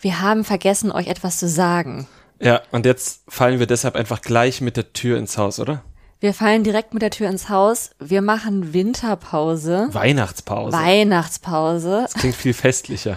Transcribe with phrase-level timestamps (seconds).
[0.00, 2.08] Wir haben vergessen, euch etwas zu sagen.
[2.40, 5.82] Ja, und jetzt fallen wir deshalb einfach gleich mit der Tür ins Haus, oder?
[6.20, 7.90] Wir fallen direkt mit der Tür ins Haus.
[7.98, 9.88] Wir machen Winterpause.
[9.92, 10.76] Weihnachtspause.
[10.76, 12.00] Weihnachtspause.
[12.02, 13.16] das klingt viel festlicher.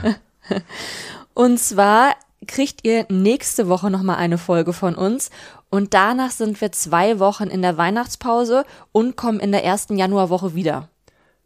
[1.33, 2.15] Und zwar
[2.47, 5.31] kriegt ihr nächste Woche nochmal eine Folge von uns.
[5.69, 10.53] Und danach sind wir zwei Wochen in der Weihnachtspause und kommen in der ersten Januarwoche
[10.53, 10.89] wieder.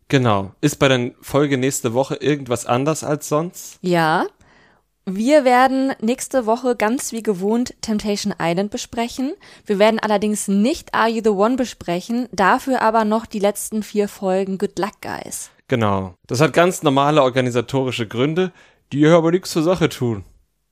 [0.09, 0.51] Genau.
[0.61, 3.77] Ist bei der Folge nächste Woche irgendwas anders als sonst?
[3.81, 4.25] Ja.
[5.09, 9.35] Wir werden nächste Woche ganz wie gewohnt Temptation Island besprechen.
[9.65, 14.09] Wir werden allerdings nicht Are You the One besprechen, dafür aber noch die letzten vier
[14.09, 15.49] Folgen Good Luck Guys.
[15.69, 16.15] Genau.
[16.27, 18.51] Das hat ganz normale organisatorische Gründe,
[18.91, 20.25] die hier aber nichts zur Sache tun.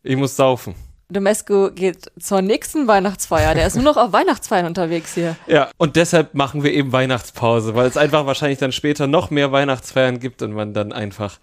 [0.03, 0.75] Ich muss saufen.
[1.07, 3.55] Domesco geht zur nächsten Weihnachtsfeier.
[3.55, 5.37] Der ist nur noch auf Weihnachtsfeiern unterwegs hier.
[5.47, 9.53] Ja, und deshalb machen wir eben Weihnachtspause, weil es einfach wahrscheinlich dann später noch mehr
[9.53, 11.39] Weihnachtsfeiern gibt und man dann einfach,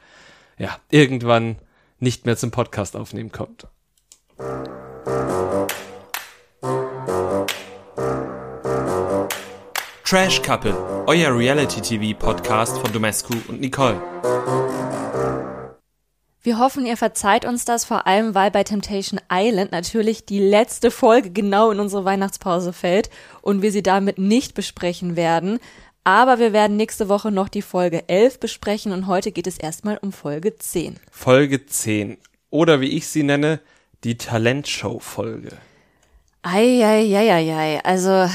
[0.59, 1.57] ja, irgendwann
[2.03, 3.67] nicht mehr zum Podcast aufnehmen kommt.
[10.05, 10.77] Trash Couple,
[11.07, 14.03] euer Reality-TV-Podcast von Domescu und Nicole.
[16.43, 20.91] Wir hoffen, ihr verzeiht uns das, vor allem weil bei Temptation Island natürlich die letzte
[20.91, 23.11] Folge genau in unsere Weihnachtspause fällt
[23.43, 25.61] und wir sie damit nicht besprechen werden.
[26.05, 29.99] Aber wir werden nächste Woche noch die Folge 11 besprechen und heute geht es erstmal
[29.99, 30.97] um Folge 10.
[31.11, 32.19] Folge 10.
[32.51, 33.61] Oder wie ich sie nenne,
[34.03, 35.57] die Talentshow-Folge.
[36.43, 38.29] Eieieiei, also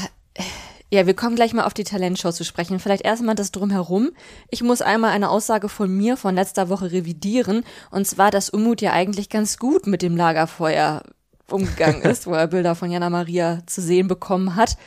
[0.90, 2.80] ja, wir kommen gleich mal auf die Talentshow zu sprechen.
[2.80, 4.12] Vielleicht erstmal das drumherum.
[4.48, 7.64] Ich muss einmal eine Aussage von mir von letzter Woche revidieren.
[7.90, 11.02] Und zwar, dass Umut ja eigentlich ganz gut mit dem Lagerfeuer
[11.50, 14.78] umgegangen ist, wo er Bilder von Jana Maria zu sehen bekommen hat.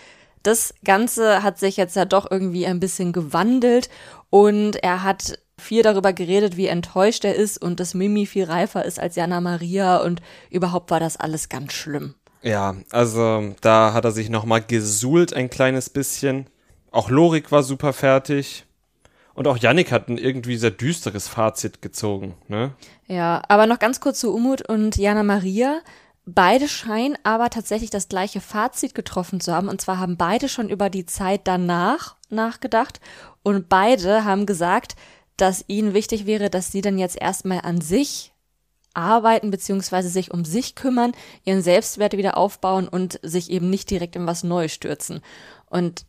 [0.44, 3.90] Das Ganze hat sich jetzt ja doch irgendwie ein bisschen gewandelt
[4.30, 8.84] und er hat viel darüber geredet, wie enttäuscht er ist und dass Mimi viel reifer
[8.84, 12.16] ist als Jana Maria und überhaupt war das alles ganz schlimm.
[12.42, 16.48] Ja, also da hat er sich nochmal gesuhlt ein kleines bisschen.
[16.90, 18.66] Auch Lorik war super fertig.
[19.34, 22.74] Und auch Yannick hat ein irgendwie sehr düsteres Fazit gezogen, ne?
[23.08, 25.80] Ja, aber noch ganz kurz zu Umut und Jana Maria.
[26.26, 29.70] Beide scheinen aber tatsächlich das gleiche Fazit getroffen zu haben.
[29.70, 33.00] Und zwar haben beide schon über die Zeit danach nachgedacht.
[33.44, 34.96] Und beide haben gesagt,
[35.38, 38.32] dass ihnen wichtig wäre, dass sie dann jetzt erstmal an sich
[38.94, 41.14] arbeiten beziehungsweise sich um sich kümmern,
[41.46, 45.22] ihren Selbstwert wieder aufbauen und sich eben nicht direkt in was Neues stürzen.
[45.68, 46.06] Und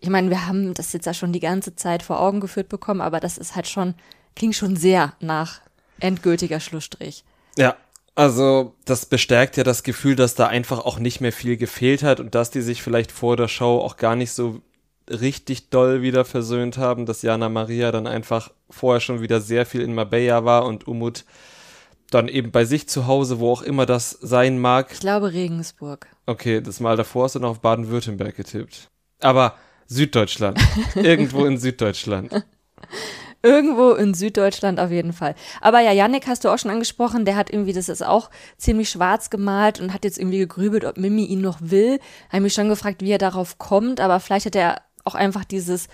[0.00, 3.00] ich meine, wir haben das jetzt ja schon die ganze Zeit vor Augen geführt bekommen,
[3.00, 3.94] aber das ist halt schon,
[4.34, 5.60] klingt schon sehr nach
[6.00, 7.24] endgültiger Schlussstrich.
[7.56, 7.76] Ja,
[8.14, 12.20] also das bestärkt ja das Gefühl, dass da einfach auch nicht mehr viel gefehlt hat
[12.20, 14.60] und dass die sich vielleicht vor der Show auch gar nicht so
[15.10, 19.82] richtig doll wieder versöhnt haben, dass Jana Maria dann einfach vorher schon wieder sehr viel
[19.82, 21.24] in Marbella war und Umut
[22.10, 24.92] dann eben bei sich zu Hause, wo auch immer das sein mag.
[24.92, 26.06] Ich glaube Regensburg.
[26.26, 28.88] Okay, das Mal davor hast du noch auf Baden-Württemberg getippt.
[29.20, 30.60] Aber Süddeutschland.
[30.94, 32.44] Irgendwo in Süddeutschland.
[33.44, 35.34] Irgendwo in Süddeutschland auf jeden Fall.
[35.60, 38.88] Aber ja, Yannick hast du auch schon angesprochen, der hat irgendwie, das ist auch ziemlich
[38.88, 42.00] schwarz gemalt und hat jetzt irgendwie gegrübelt, ob Mimi ihn noch will.
[42.30, 45.88] Habe mich schon gefragt, wie er darauf kommt, aber vielleicht hat er auch einfach dieses,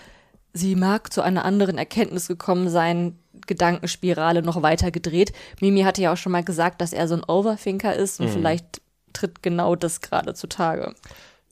[0.52, 3.18] sie mag zu einer anderen Erkenntnis gekommen sein,
[3.48, 5.32] Gedankenspirale noch weiter gedreht.
[5.60, 8.32] Mimi hatte ja auch schon mal gesagt, dass er so ein Overthinker ist und mhm.
[8.32, 8.80] vielleicht
[9.12, 10.94] tritt genau das gerade zutage.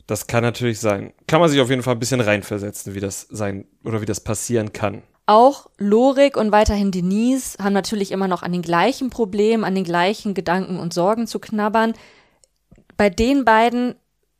[0.06, 1.12] Das kann natürlich sein.
[1.26, 4.20] Kann man sich auf jeden Fall ein bisschen reinversetzen, wie das sein oder wie das
[4.20, 5.02] passieren kann.
[5.28, 9.84] Auch Lorik und weiterhin Denise haben natürlich immer noch an den gleichen Problemen, an den
[9.84, 11.92] gleichen Gedanken und Sorgen zu knabbern.
[12.96, 13.94] Bei den beiden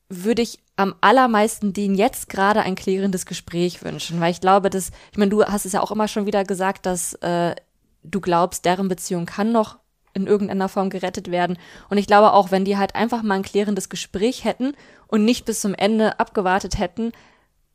[0.08, 4.90] würde ich am allermeisten denen jetzt gerade ein klärendes Gespräch wünschen, weil ich glaube, dass,
[5.12, 7.54] ich meine, du hast es ja auch immer schon wieder gesagt, dass äh,
[8.02, 9.76] du glaubst, deren Beziehung kann noch
[10.14, 11.58] in irgendeiner Form gerettet werden.
[11.90, 14.72] Und ich glaube auch, wenn die halt einfach mal ein klärendes Gespräch hätten
[15.06, 17.12] und nicht bis zum Ende abgewartet hätten,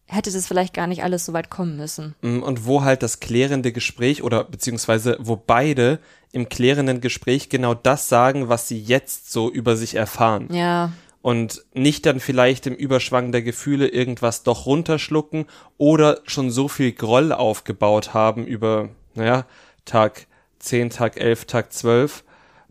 [0.05, 2.15] hätte das vielleicht gar nicht alles so weit kommen müssen.
[2.21, 5.99] Mm, und wo halt das klärende Gespräch oder beziehungsweise wo beide
[6.31, 10.47] im klärenden Gespräch genau das sagen, was sie jetzt so über sich erfahren.
[10.51, 10.91] Ja
[11.23, 15.45] und nicht dann vielleicht im Überschwang der Gefühle irgendwas doch runterschlucken
[15.77, 19.45] oder schon so viel Groll aufgebaut haben über, naja,
[19.85, 20.27] Tag
[20.59, 22.25] 10, Tag 11, Tag 12,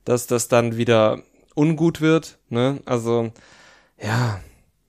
[0.05, 1.23] dass das dann wieder
[1.55, 2.81] ungut wird, ne?
[2.85, 3.33] Also,
[3.99, 4.41] ja,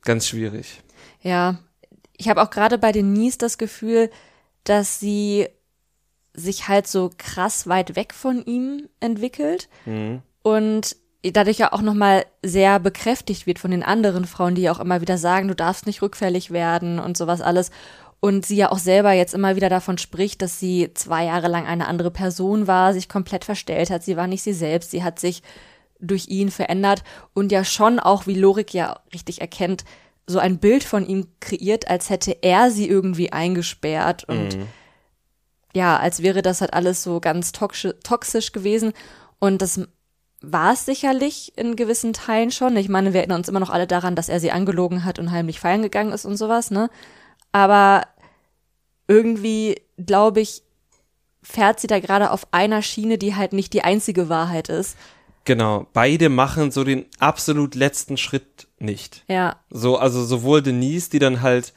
[0.01, 0.81] ganz schwierig.
[1.22, 1.60] Ja,
[2.24, 4.10] ich habe auch gerade bei Denise das Gefühl,
[4.64, 5.48] dass sie
[6.34, 9.68] sich halt so krass weit weg von ihm entwickelt.
[9.86, 10.22] Mhm.
[10.42, 14.80] Und dadurch ja auch nochmal sehr bekräftigt wird von den anderen Frauen, die ja auch
[14.80, 17.72] immer wieder sagen, du darfst nicht rückfällig werden und sowas alles.
[18.22, 21.66] Und sie ja auch selber jetzt immer wieder davon spricht, dass sie zwei Jahre lang
[21.66, 24.02] eine andere Person war, sich komplett verstellt hat.
[24.02, 24.92] Sie war nicht sie selbst.
[24.92, 25.44] Sie hat sich
[26.00, 27.04] durch ihn verändert
[27.34, 29.84] und ja schon auch, wie Lorik ja richtig erkennt,
[30.28, 34.68] so ein Bild von ihm kreiert, als hätte er sie irgendwie eingesperrt und Mhm.
[35.75, 38.94] ja, als wäre das halt alles so ganz toxisch, toxisch gewesen.
[39.40, 39.81] Und das
[40.42, 42.75] war es sicherlich in gewissen Teilen schon.
[42.78, 45.31] Ich meine, wir erinnern uns immer noch alle daran, dass er sie angelogen hat und
[45.31, 46.90] heimlich feiern gegangen ist und sowas, ne?
[47.52, 48.04] Aber
[49.08, 50.64] irgendwie, glaube ich,
[51.42, 54.98] fährt sie da gerade auf einer Schiene, die halt nicht die einzige Wahrheit ist.
[55.46, 59.24] Genau, beide machen so den absolut letzten Schritt nicht.
[59.27, 61.74] Ja, So, also sowohl Denise, die dann halt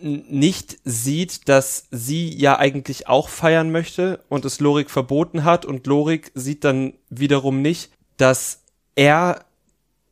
[0.00, 5.86] nicht sieht, dass sie ja eigentlich auch feiern möchte und es Lorik verboten hat und
[5.86, 8.62] Lorik sieht dann wiederum nicht, dass
[8.94, 9.44] er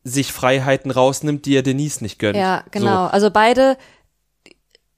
[0.05, 2.37] sich Freiheiten rausnimmt, die er Denise nicht gönnt.
[2.37, 3.07] ja, genau.
[3.07, 3.77] Also beide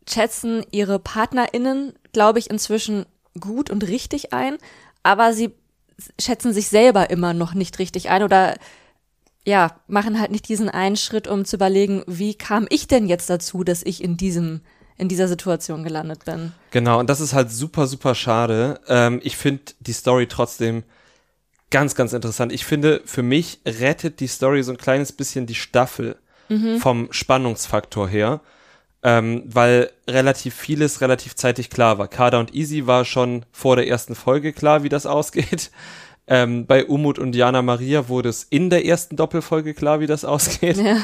[0.09, 3.07] schätzen ihre PartnerInnen, glaube ich, inzwischen
[3.39, 4.57] gut und richtig ein,
[5.03, 5.53] aber sie
[6.21, 8.57] schätzen sich selber immer noch nicht richtig ein oder
[9.47, 13.31] ja, machen halt nicht diesen einen Schritt, um zu überlegen, wie kam ich denn jetzt
[13.31, 14.61] dazu, dass ich in diesem,
[14.99, 16.53] in dieser Situation gelandet bin.
[16.73, 18.81] Genau, und das ist halt super, super schade.
[18.89, 20.83] Ähm, ich finde die Story trotzdem
[21.71, 22.53] ganz, ganz interessant.
[22.53, 26.17] Ich finde, für mich rettet die Story so ein kleines bisschen die Staffel
[26.79, 28.41] vom Spannungsfaktor her,
[29.03, 32.09] ähm, weil relativ vieles relativ zeitig klar war.
[32.09, 35.71] Kada und Easy war schon vor der ersten Folge klar, wie das ausgeht.
[36.29, 40.25] Ähm, bei Umut und Jana Maria wurde es in der ersten Doppelfolge klar, wie das
[40.25, 40.77] ausgeht.
[40.77, 40.97] Ja.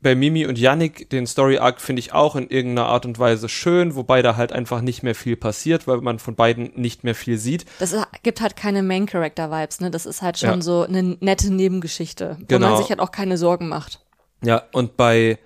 [0.00, 3.48] Bei Mimi und Yannick, den Story Arc finde ich auch in irgendeiner Art und Weise
[3.48, 7.14] schön, wobei da halt einfach nicht mehr viel passiert, weil man von beiden nicht mehr
[7.14, 7.64] viel sieht.
[7.78, 9.90] Das ist, gibt halt keine Main-Character-Vibes, ne?
[9.90, 10.60] Das ist halt schon Ja.
[10.60, 12.68] so eine nette Nebengeschichte, wo Genau.
[12.70, 14.04] man sich halt auch keine Sorgen macht.
[14.42, 15.38] Ja, und bei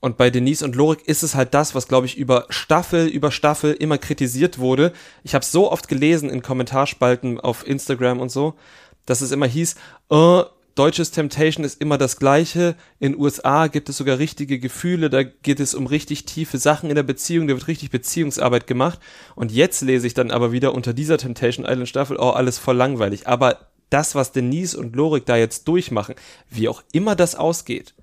[0.00, 3.30] und bei Denise und Lorik ist es halt das, was glaube ich über Staffel über
[3.30, 4.92] Staffel immer kritisiert wurde.
[5.22, 8.54] Ich habe so oft gelesen in Kommentarspalten auf Instagram und so,
[9.04, 9.74] dass es immer hieß,
[10.10, 10.42] äh,
[10.74, 12.76] deutsches Temptation ist immer das gleiche.
[12.98, 16.96] In USA gibt es sogar richtige Gefühle, da geht es um richtig tiefe Sachen in
[16.96, 18.98] der Beziehung, da wird richtig Beziehungsarbeit gemacht.
[19.34, 22.76] Und jetzt lese ich dann aber wieder unter dieser Temptation Island Staffel, oh, alles voll
[22.76, 23.26] langweilig.
[23.26, 26.14] Aber das, was Denise und Lorik da jetzt durchmachen,
[26.48, 27.94] wie auch immer das ausgeht,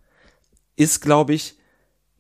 [0.75, 1.55] ist, glaube ich,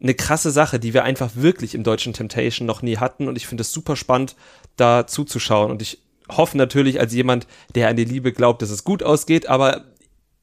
[0.01, 3.27] eine krasse Sache, die wir einfach wirklich im deutschen Temptation noch nie hatten.
[3.27, 4.35] Und ich finde es super spannend,
[4.75, 5.71] da zuzuschauen.
[5.71, 5.99] Und ich
[6.29, 9.47] hoffe natürlich als jemand, der an die Liebe glaubt, dass es gut ausgeht.
[9.47, 9.85] Aber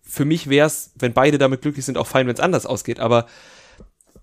[0.02, 3.00] für mich wäre es, wenn beide damit glücklich sind, auch fein, wenn es anders ausgeht.
[3.00, 3.26] Aber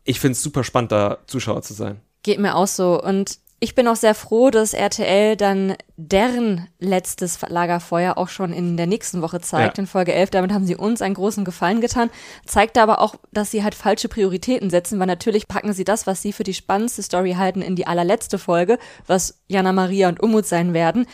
[0.04, 2.02] ich finde es super spannend, da Zuschauer zu sein.
[2.24, 3.02] Geht mir auch so.
[3.02, 8.76] Und ich bin auch sehr froh, dass RTL dann deren letztes Lagerfeuer auch schon in
[8.76, 9.84] der nächsten Woche zeigt, Ja.
[9.84, 10.32] in Folge 11.
[10.32, 12.10] Damit haben sie uns einen großen Gefallen getan.
[12.46, 16.24] Zeigt aber auch, dass sie halt falsche Prioritäten setzen, weil natürlich packen sie das, was
[16.24, 20.48] sie für die spannendste Story halten, in die allerletzte Folge, was Jana Maria und Umut
[20.48, 21.06] sein werden.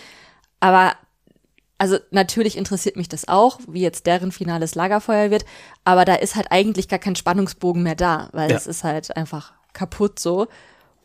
[0.62, 0.94] Aber
[1.78, 5.44] also natürlich interessiert mich das auch, wie jetzt deren finales Lagerfeuer wird,
[5.84, 8.56] aber da ist halt eigentlich gar kein Spannungsbogen mehr da, weil Ja.
[8.56, 10.48] es ist halt einfach kaputt so.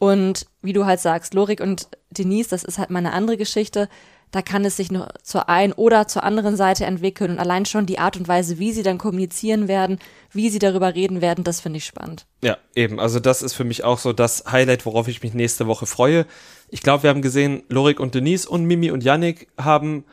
[0.02, 3.88] Und wie du halt sagst, Lorik und Denise, das ist halt mal eine andere Geschichte.
[4.32, 7.86] Da kann es sich nur zur einen oder zur anderen Seite entwickeln und allein schon
[7.86, 10.00] die Art und Weise, wie sie dann kommunizieren werden,
[10.32, 12.26] wie sie darüber reden werden, das finde ich spannend.
[12.42, 12.98] Ja, eben.
[12.98, 16.26] Also das ist für mich auch so das Highlight, worauf ich mich nächste Woche freue.
[16.68, 20.04] Ich glaube, wir haben gesehen, Lorik und Denise und Mimi und Yannick haben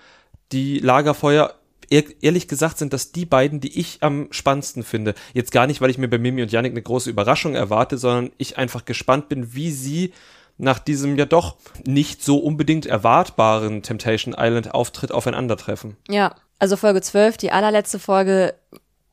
[0.51, 1.55] die Lagerfeuer.
[1.89, 5.15] Ehr- Ehrlich gesagt sind das die beiden, die ich am spannendsten finde.
[5.33, 8.31] Jetzt gar nicht, weil ich mir bei Mimi und Yannick eine große Überraschung erwarte, sondern
[8.37, 10.13] ich einfach gespannt bin, wie sie
[10.57, 11.55] nach diesem ja doch
[11.85, 15.95] nicht so unbedingt erwartbaren Temptation Island Auftritt aufeinandertreffen.
[16.09, 18.53] Ja, also Folge 12, die allerletzte Folge,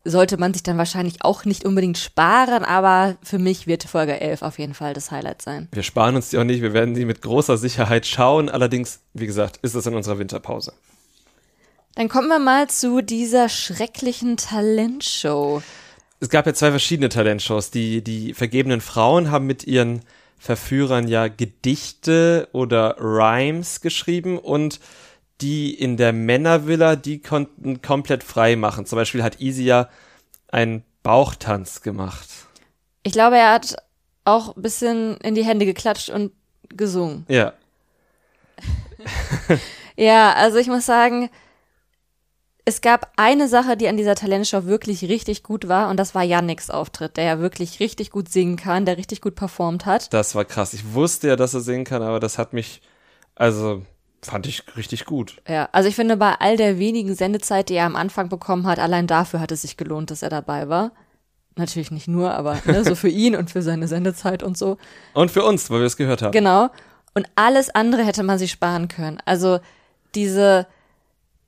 [0.04, 4.42] sollte man sich dann wahrscheinlich auch nicht unbedingt sparen, aber für mich wird Folge 11
[4.42, 5.68] auf jeden Fall das Highlight sein.
[5.73, 8.49] Wir sparen uns die auch nicht, wir werden die mit großer Sicherheit schauen.
[8.49, 10.73] Allerdings, wie gesagt, ist es in unserer Winterpause.
[11.96, 15.62] Dann kommen wir mal zu dieser schrecklichen Talentshow.
[16.20, 17.70] es gab ja zwei verschiedene Talentshows.
[17.70, 20.02] Die, die vergebenen Frauen haben mit ihren
[20.38, 24.78] Verführern ja Gedichte oder Rhymes geschrieben und
[25.40, 28.86] die in der Männervilla, die konnten komplett frei machen.
[28.86, 29.88] Zum Beispiel hat ja
[30.48, 32.28] einen Bauchtanz gemacht.
[33.02, 33.76] Ich glaube, er hat
[34.24, 36.32] auch ein bisschen in die Hände geklatscht und
[36.68, 37.24] gesungen.
[37.28, 37.54] Ja,
[39.96, 41.30] Ja, also ich muss sagen,
[42.68, 46.25] es gab eine Sache, die an dieser Talentshow wirklich richtig gut war und das war
[46.25, 50.12] Yannicks Auftritt, der ja wirklich richtig gut singen kann, der richtig gut performt hat.
[50.12, 50.75] das war krass.
[50.75, 52.82] Ich wusste ja, dass er singen kann, aber das hat mich,
[53.37, 53.82] also
[54.20, 55.40] fand ich richtig gut.
[55.46, 58.80] Ja, also ich finde, bei all der wenigen Sendezeit, die er am Anfang bekommen hat,
[58.80, 60.90] allein dafür hat es sich gelohnt, dass er dabei war.
[61.54, 64.76] Natürlich nicht nur, aber ne, so für ihn und für seine Sendezeit und so.
[65.14, 66.32] Und für uns, weil wir es gehört haben.
[66.32, 66.68] Genau.
[67.14, 69.23] Und alles andere hätte man sich sparen können.
[69.25, 69.61] Also
[70.16, 70.66] diese,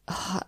[0.08, 0.38] oh,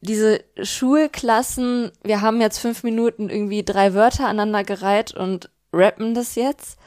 [0.00, 6.34] diese Schulklassen, wir haben jetzt fünf Minuten irgendwie drei Wörter aneinander gereiht und rappen das
[6.34, 6.78] jetzt.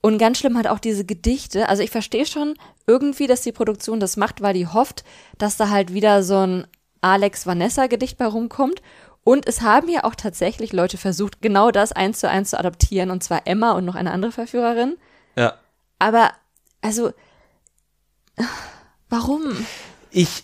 [0.00, 1.68] Und ganz schlimm hat auch diese Gedichte.
[1.68, 2.54] Also ich verstehe schon
[2.86, 5.04] irgendwie, dass die Produktion das macht, weil die hofft,
[5.38, 6.66] dass da halt wieder so ein
[7.00, 8.82] Alex Vanessa Gedicht bei rumkommt.
[9.24, 13.10] Und es haben ja auch tatsächlich Leute versucht, genau das eins zu eins zu adaptieren,
[13.10, 14.96] und zwar Emma und noch eine andere Verführerin.
[15.36, 15.54] Ja.
[16.00, 16.32] Aber,
[16.80, 17.12] also,
[19.08, 19.64] warum?
[20.10, 20.42] Ich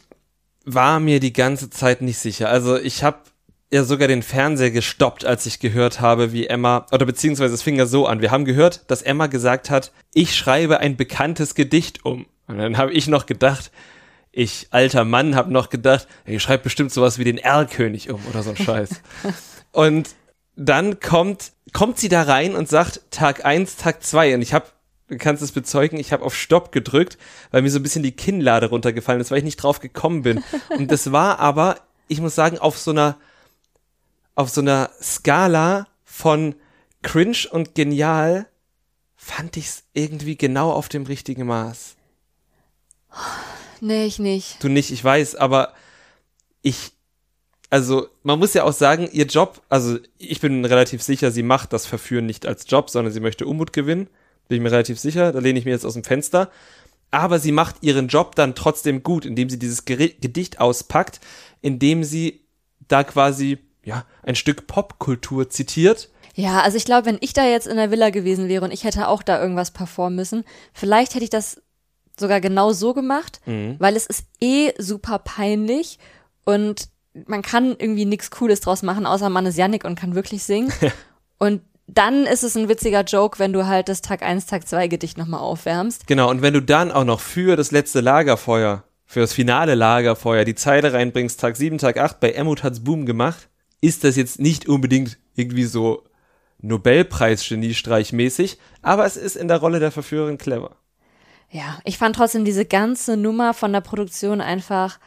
[0.74, 2.48] war mir die ganze Zeit nicht sicher.
[2.48, 3.18] Also ich habe
[3.70, 7.76] ja sogar den Fernseher gestoppt, als ich gehört habe, wie Emma, oder beziehungsweise es fing
[7.76, 8.20] ja so an.
[8.20, 12.26] Wir haben gehört, dass Emma gesagt hat, ich schreibe ein bekanntes Gedicht um.
[12.46, 13.70] Und dann habe ich noch gedacht,
[14.32, 18.42] ich, alter Mann, habe noch gedacht, ich schreibe bestimmt sowas wie den Erlkönig um oder
[18.42, 18.90] so ein Scheiß.
[19.72, 20.10] und
[20.56, 24.66] dann kommt, kommt sie da rein und sagt Tag eins, Tag zwei Und ich habe
[25.08, 27.18] du kannst es bezeugen, ich habe auf Stopp gedrückt,
[27.50, 30.44] weil mir so ein bisschen die Kinnlade runtergefallen ist, weil ich nicht drauf gekommen bin.
[30.70, 33.16] Und das war aber, ich muss sagen, auf so einer,
[34.34, 36.54] auf so einer Skala von
[37.02, 38.46] cringe und genial
[39.16, 41.96] fand ich es irgendwie genau auf dem richtigen Maß.
[43.80, 44.62] Nee, ich nicht.
[44.62, 45.72] Du nicht, ich weiß, aber
[46.62, 46.92] ich,
[47.70, 51.72] also man muss ja auch sagen, ihr Job, also ich bin relativ sicher, sie macht
[51.72, 54.08] das Verführen nicht als Job, sondern sie möchte Unmut gewinnen.
[54.48, 55.32] Bin ich mir relativ sicher.
[55.32, 56.50] Da lehne ich mir jetzt aus dem Fenster.
[57.10, 61.20] Aber sie macht ihren Job dann trotzdem gut, indem sie dieses Gedicht auspackt,
[61.62, 62.42] indem sie
[62.86, 66.10] da quasi, ja, ein Stück Popkultur zitiert.
[66.34, 68.84] Ja, also ich glaube, wenn ich da jetzt in der Villa gewesen wäre und ich
[68.84, 71.62] hätte auch da irgendwas performen müssen, vielleicht hätte ich das
[72.18, 73.76] sogar genau so gemacht, mhm.
[73.78, 75.98] weil es ist eh super peinlich
[76.44, 76.88] und
[77.26, 80.72] man kann irgendwie nichts Cooles draus machen, außer man ist Yannick und kann wirklich singen.
[81.38, 84.88] und dann ist es ein witziger Joke, wenn du halt das Tag 1, Tag 2
[84.88, 86.06] Gedicht nochmal aufwärmst.
[86.06, 90.44] Genau, und wenn du dann auch noch für das letzte Lagerfeuer, für das finale Lagerfeuer
[90.44, 93.48] die Zeile reinbringst, Tag 7, Tag 8, bei Emmut hat's Boom gemacht,
[93.80, 96.04] ist das jetzt nicht unbedingt irgendwie so
[96.60, 100.76] Nobelpreis-Geniestreich-mäßig, aber es ist in der Rolle der Verführerin clever.
[101.50, 104.98] Ja, ich fand trotzdem diese ganze Nummer von der Produktion einfach,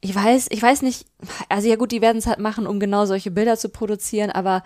[0.00, 1.06] ich weiß, ich weiß nicht,
[1.48, 4.62] also ja gut, die werden es halt machen, um genau solche Bilder zu produzieren, aber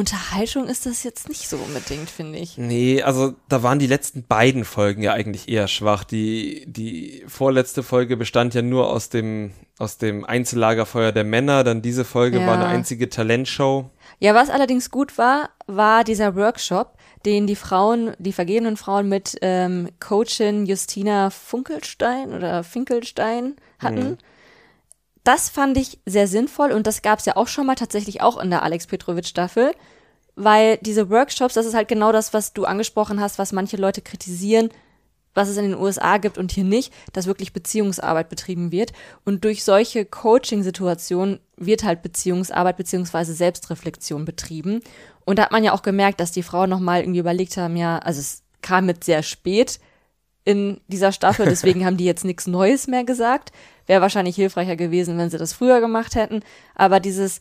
[0.00, 2.56] Unterhaltung ist das jetzt nicht so unbedingt, finde ich.
[2.56, 6.04] Nee, also da waren die letzten beiden Folgen ja eigentlich eher schwach.
[6.04, 11.64] Die, die vorletzte Folge bestand ja nur aus dem, aus dem Einzellagerfeuer der Männer.
[11.64, 12.46] Dann diese Folge ja.
[12.46, 13.90] war eine einzige Talentshow.
[14.20, 19.36] Ja, was allerdings gut war, war dieser Workshop, den die Frauen, die vergebenen Frauen mit
[19.42, 24.12] ähm, Coachin Justina Funkelstein oder Finkelstein hatten.
[24.12, 24.18] Mhm
[25.24, 28.38] das fand ich sehr sinnvoll und das gab es ja auch schon mal tatsächlich auch
[28.38, 29.72] in der Alex Petrovic Staffel,
[30.34, 34.00] weil diese Workshops, das ist halt genau das, was du angesprochen hast, was manche Leute
[34.00, 34.70] kritisieren,
[35.34, 38.92] was es in den USA gibt und hier nicht, dass wirklich Beziehungsarbeit betrieben wird.
[39.24, 44.80] Und durch solche Coaching-Situationen wird halt Beziehungsarbeit beziehungsweise Selbstreflexion betrieben.
[45.24, 47.98] Und da hat man ja auch gemerkt, dass die Frauen nochmal irgendwie überlegt haben, ja,
[47.98, 49.78] also es kam mit sehr spät
[50.44, 53.52] in dieser Staffel, deswegen haben die jetzt nichts Neues mehr gesagt.
[53.86, 56.40] Wäre wahrscheinlich hilfreicher gewesen, wenn sie das früher gemacht hätten.
[56.74, 57.40] Aber dieses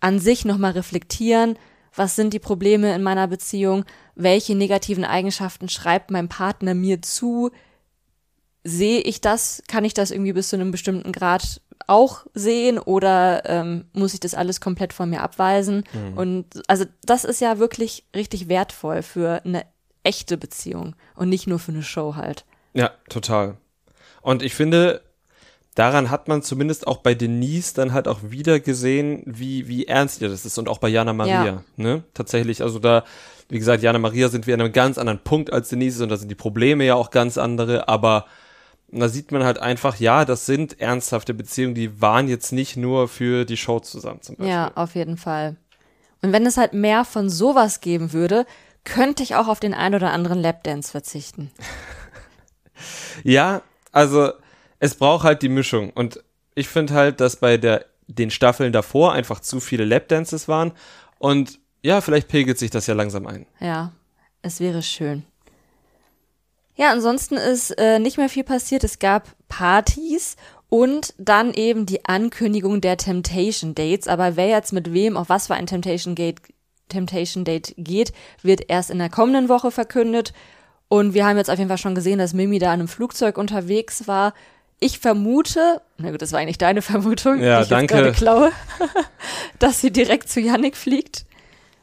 [0.00, 1.58] an sich nochmal reflektieren,
[1.94, 7.50] was sind die Probleme in meiner Beziehung, welche negativen Eigenschaften schreibt mein Partner mir zu,
[8.64, 13.42] sehe ich das, kann ich das irgendwie bis zu einem bestimmten Grad auch sehen oder
[13.44, 15.84] ähm, muss ich das alles komplett von mir abweisen?
[15.92, 16.18] Mhm.
[16.18, 19.64] Und also das ist ja wirklich richtig wertvoll für eine
[20.04, 22.44] echte Beziehung und nicht nur für eine Show halt.
[22.74, 23.56] Ja, total.
[24.22, 25.02] Und ich finde,
[25.74, 30.22] daran hat man zumindest auch bei Denise dann halt auch wieder gesehen, wie, wie ernst
[30.22, 31.64] ihr das ist und auch bei Jana Maria, ja.
[31.76, 32.04] ne?
[32.14, 33.04] Tatsächlich, also da,
[33.48, 36.16] wie gesagt, Jana Maria sind wir an einem ganz anderen Punkt als Denise und da
[36.16, 38.26] sind die Probleme ja auch ganz andere, aber
[38.90, 43.08] da sieht man halt einfach, ja, das sind ernsthafte Beziehungen, die waren jetzt nicht nur
[43.08, 44.52] für die Show zusammen zum Beispiel.
[44.52, 45.56] Ja, auf jeden Fall.
[46.22, 48.46] Und wenn es halt mehr von sowas geben würde,
[48.84, 51.50] könnte ich auch auf den ein oder anderen Lapdance verzichten.
[53.24, 53.62] ja,
[53.92, 54.32] also
[54.78, 55.90] es braucht halt die Mischung.
[55.90, 56.22] Und
[56.54, 60.72] ich finde halt, dass bei der, den Staffeln davor einfach zu viele Lapdances waren.
[61.18, 63.46] Und ja, vielleicht pegelt sich das ja langsam ein.
[63.60, 63.92] Ja,
[64.42, 65.24] es wäre schön.
[66.76, 68.84] Ja, ansonsten ist äh, nicht mehr viel passiert.
[68.84, 70.36] Es gab Partys
[70.68, 74.08] und dann eben die Ankündigung der Temptation Dates.
[74.08, 76.40] Aber wer jetzt mit wem auf was für ein Temptation, Gate,
[76.88, 78.12] Temptation Date geht,
[78.42, 80.32] wird erst in der kommenden Woche verkündet.
[80.88, 83.38] Und wir haben jetzt auf jeden Fall schon gesehen, dass Mimi da in einem Flugzeug
[83.38, 84.34] unterwegs war.
[84.80, 87.96] Ich vermute, na gut, das war eigentlich deine Vermutung, ja, die ich danke.
[87.96, 88.52] jetzt klaue,
[89.58, 91.26] dass sie direkt zu Yannick fliegt.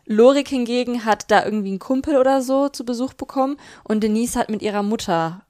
[0.05, 4.49] Lorik hingegen hat da irgendwie einen Kumpel oder so zu Besuch bekommen und Denise hat
[4.49, 5.41] mit ihrer Mutter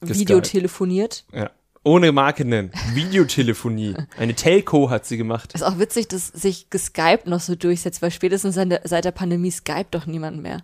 [0.00, 1.24] Video telefoniert.
[1.32, 1.50] Ja.
[1.84, 2.72] Ohne Marke nennen.
[2.94, 3.94] Videotelefonie.
[4.18, 5.52] Eine Telco hat sie gemacht.
[5.52, 9.12] Ist auch witzig, dass sich geskypt noch so durchsetzt, weil spätestens seit der, seit der
[9.12, 10.62] Pandemie Skype doch niemand mehr.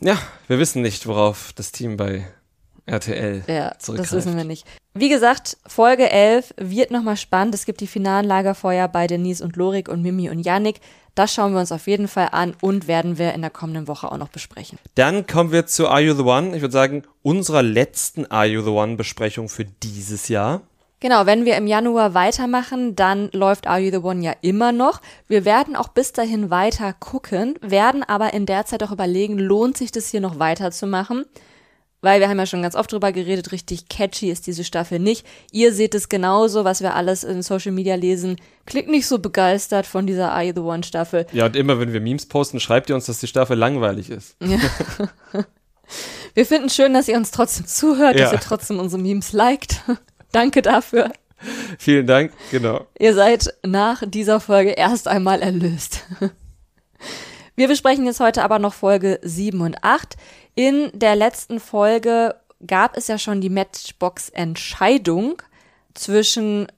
[0.00, 2.26] Ja, wir wissen nicht, worauf das Team bei
[2.86, 4.66] RTL Ja, das wissen wir nicht.
[4.92, 7.54] Wie gesagt, Folge 11 wird nochmal spannend.
[7.54, 10.80] Es gibt die finalen Lagerfeuer bei Denise und Lorik und Mimi und Yannick.
[11.14, 14.10] Das schauen wir uns auf jeden Fall an und werden wir in der kommenden Woche
[14.10, 14.78] auch noch besprechen.
[14.96, 16.54] Dann kommen wir zu Are You the One?
[16.54, 20.62] Ich würde sagen, unserer letzten Are You the One Besprechung für dieses Jahr.
[21.00, 25.00] Genau, wenn wir im Januar weitermachen, dann läuft Are You the One ja immer noch.
[25.28, 29.76] Wir werden auch bis dahin weiter gucken, werden aber in der Zeit auch überlegen, lohnt
[29.76, 31.26] sich das hier noch weiterzumachen?
[32.04, 35.26] Weil wir haben ja schon ganz oft drüber geredet, richtig catchy ist diese Staffel nicht.
[35.52, 38.36] Ihr seht es genauso, was wir alles in Social Media lesen.
[38.66, 41.26] Klingt nicht so begeistert von dieser You the One Staffel.
[41.32, 44.36] Ja, und immer wenn wir Memes posten, schreibt ihr uns, dass die Staffel langweilig ist.
[46.34, 48.24] Wir finden schön, dass ihr uns trotzdem zuhört, Ja.
[48.24, 49.82] dass ihr trotzdem unsere Memes liked.
[50.32, 51.10] Danke dafür.
[51.78, 52.86] Vielen Dank, genau.
[52.98, 56.04] Ihr seid nach dieser Folge erst einmal erlöst.
[57.56, 60.16] Wir besprechen jetzt heute aber noch Folge 7 und 8.
[60.54, 65.42] In der letzten Folge gab es ja schon die Matchbox-Entscheidung
[65.94, 66.68] zwischen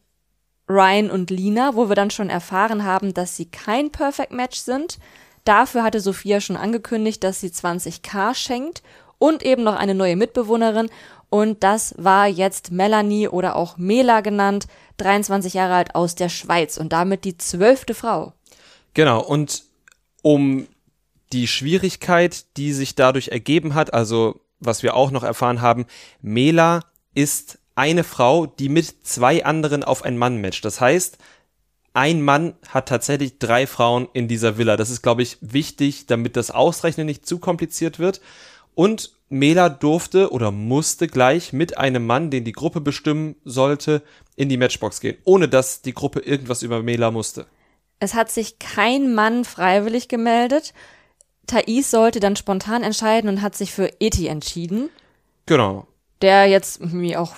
[0.68, 4.98] Ryan und Lina, wo wir dann schon erfahren haben, dass sie kein Perfect Match sind.
[5.44, 8.82] Dafür hatte Sophia schon angekündigt, dass sie 20k schenkt
[9.18, 10.90] und eben noch eine neue Mitbewohnerin.
[11.30, 14.66] Und das war jetzt Melanie oder auch Mela genannt,
[14.96, 18.32] 23 Jahre alt aus der Schweiz und damit die zwölfte Frau.
[18.94, 19.64] Genau, und
[20.22, 20.66] um
[21.32, 25.86] die Schwierigkeit, die sich dadurch ergeben hat, also was wir auch noch erfahren haben,
[26.22, 26.80] Mela
[27.14, 30.64] ist eine Frau, die mit zwei anderen auf einen Mann matcht.
[30.64, 31.18] Das heißt,
[31.92, 34.76] ein Mann hat tatsächlich drei Frauen in dieser Villa.
[34.76, 38.20] Das ist, glaube ich, wichtig, damit das Ausrechnen nicht zu kompliziert wird.
[38.74, 44.02] Und Mela durfte oder musste gleich mit einem Mann, den die Gruppe bestimmen sollte,
[44.36, 47.46] in die Matchbox gehen, ohne dass die Gruppe irgendwas über Mela musste.
[47.98, 50.74] Es hat sich kein Mann freiwillig gemeldet.
[51.46, 54.90] Thais sollte dann spontan entscheiden und hat sich für Eti entschieden,
[55.46, 55.86] Genau.
[56.22, 57.36] der jetzt mir auch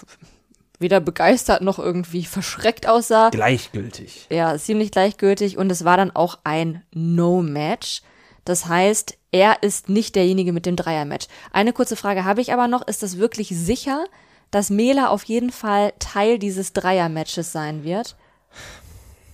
[0.78, 3.30] weder begeistert noch irgendwie verschreckt aussah.
[3.30, 4.26] Gleichgültig.
[4.30, 8.02] Ja, ziemlich gleichgültig und es war dann auch ein No-Match.
[8.44, 11.26] Das heißt, er ist nicht derjenige mit dem Dreier-Match.
[11.52, 12.86] Eine kurze Frage habe ich aber noch.
[12.86, 14.06] Ist das wirklich sicher,
[14.50, 18.16] dass Mela auf jeden Fall Teil dieses Dreier-Matches sein wird?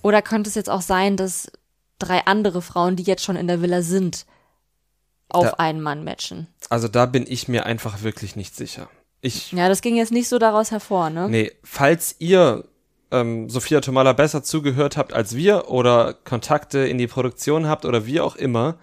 [0.01, 1.49] Oder könnte es jetzt auch sein, dass
[1.97, 4.25] drei andere Frauen, die jetzt schon in der Villa sind,
[5.29, 6.47] auf Da- einen Mann matchen?
[6.69, 8.89] Also da bin ich mir einfach wirklich nicht sicher.
[9.21, 11.27] Ich, Ja, das ging jetzt nicht so daraus hervor, ne?
[11.29, 12.65] nee, falls ihr
[13.11, 18.05] ähm, Sophia Tomala besser zugehört habt als wir oder Kontakte in die Produktion habt oder
[18.05, 18.77] wie auch immer,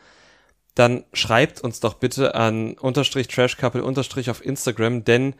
[0.74, 5.34] dann schreibt uns doch bitte an unterstrich trashcouple unterstrich auf Instagram, denn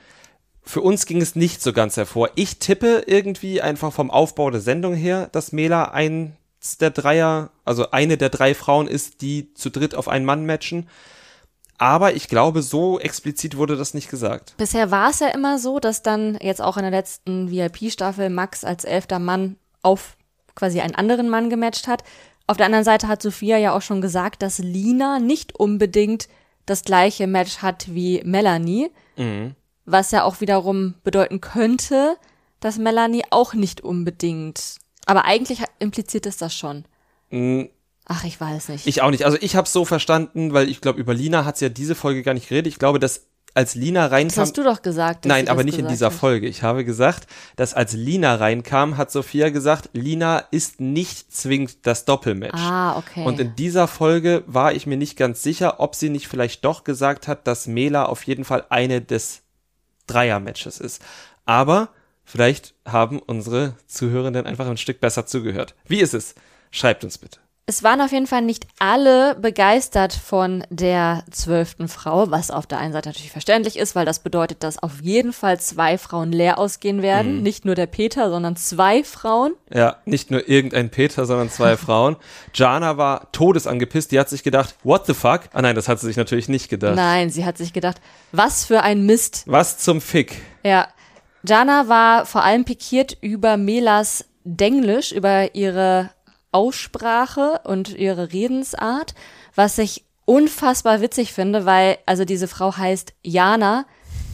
[0.63, 2.31] für uns ging es nicht so ganz hervor.
[2.35, 6.33] Ich tippe irgendwie einfach vom Aufbau der Sendung her, dass Mela eins
[6.81, 10.89] der Dreier, also eine der drei Frauen ist, die zu dritt auf einen Mann matchen.
[11.79, 14.55] Aber ich glaube, so explizit wurde das nicht gesagt.
[14.57, 18.63] Bisher war es ja immer so, dass dann jetzt auch in der letzten VIP-Staffel Max
[18.63, 20.17] als elfter Mann auf
[20.55, 22.05] quasi einen anderen Mann gematcht hat.
[22.47, 26.29] Auf der anderen Seite hat Sophia ja auch schon gesagt, dass Lina nicht unbedingt
[26.67, 28.91] das gleiche Match hat wie Melanie,
[29.85, 32.17] was ja auch wiederum bedeuten könnte,
[32.61, 34.77] dass Melanie auch nicht unbedingt.
[35.07, 36.85] Aber eigentlich impliziert es das schon.
[38.07, 38.87] Ach, ich weiß nicht.
[38.87, 39.25] Ich auch nicht.
[39.25, 42.35] Also ich habe so verstanden, weil ich glaube, über Lina hat's ja diese Folge gar
[42.35, 42.73] nicht geredet.
[42.73, 44.43] Ich glaube, dass als Lina das reinkam.
[44.43, 45.27] hast du doch gesagt.
[45.27, 46.15] Nein, aber das nicht in dieser hat.
[46.15, 46.47] Folge.
[46.47, 52.05] Ich habe gesagt, dass als Lina reinkam, hat Sophia gesagt, Lina ist nicht zwingend das
[52.05, 52.61] Doppelmatch.
[52.61, 53.25] Ah, okay.
[53.25, 56.85] Und in dieser Folge war ich mir nicht ganz sicher, ob sie nicht vielleicht doch
[56.85, 59.43] gesagt hat, dass Mela auf jeden Fall eine des
[60.07, 61.03] Dreier-Matches ist.
[61.45, 61.91] Aber
[62.25, 65.75] vielleicht haben unsere Zuhörenden einfach ein Stück besser zugehört.
[65.87, 66.35] Wie ist es?
[66.71, 67.39] Schreibt uns bitte.
[67.65, 72.79] Es waren auf jeden Fall nicht alle begeistert von der zwölften Frau, was auf der
[72.79, 76.59] einen Seite natürlich verständlich ist, weil das bedeutet, dass auf jeden Fall zwei Frauen leer
[76.59, 77.41] ausgehen werden.
[77.45, 79.55] Nicht nur der Peter, sondern zwei Frauen.
[79.73, 82.17] Ja, nicht nur irgendein Peter, sondern zwei Frauen.
[82.53, 84.11] Jana war todesangepisst.
[84.11, 85.43] Die hat sich gedacht, what the fuck?
[85.53, 86.97] Ah nein, das hat sie sich natürlich nicht gedacht.
[86.97, 88.01] Nein, sie hat sich gedacht,
[88.33, 89.45] was für ein Mist.
[89.47, 90.43] Was zum Fick?
[90.65, 90.89] Ja,
[91.47, 96.11] Jana war vor allem pikiert über Melas Denglisch, über ihre
[96.53, 99.15] Aussprache und ihre Redensart,
[99.55, 103.87] was ich unfassbar witzig finde, weil also diese Frau heißt Jana,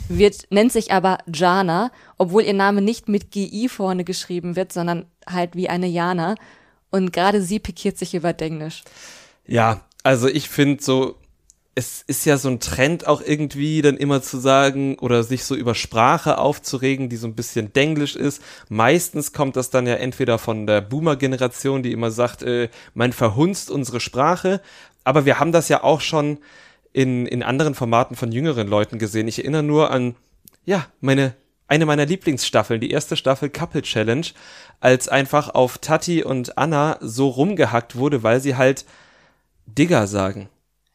[0.08, 5.06] wird nennt sich aber Jana, obwohl ihr Name nicht mit GI vorne geschrieben wird, sondern
[5.26, 6.34] halt wie eine Jana.
[6.90, 8.82] Und gerade sie pikiert sich über Denglisch.
[9.46, 11.16] Ja, also ich finde so,
[11.78, 15.54] es ist ja so ein Trend auch irgendwie dann immer zu sagen oder sich so
[15.54, 18.42] über Sprache aufzuregen, die so ein bisschen denglisch ist.
[18.68, 23.70] Meistens kommt das dann ja entweder von der Boomer-Generation, die immer sagt, äh, man verhunzt
[23.70, 24.60] unsere Sprache.
[25.04, 26.38] Aber wir haben das ja auch schon
[26.92, 29.28] in, in anderen Formaten von jüngeren Leuten gesehen.
[29.28, 30.16] Ich erinnere nur an,
[30.64, 31.36] ja, meine,
[31.68, 34.26] eine meiner Lieblingsstaffeln, die erste Staffel Couple Challenge,
[34.80, 38.84] als einfach auf Tati und Anna so rumgehackt wurde, weil sie halt
[39.66, 40.48] Digger sagen.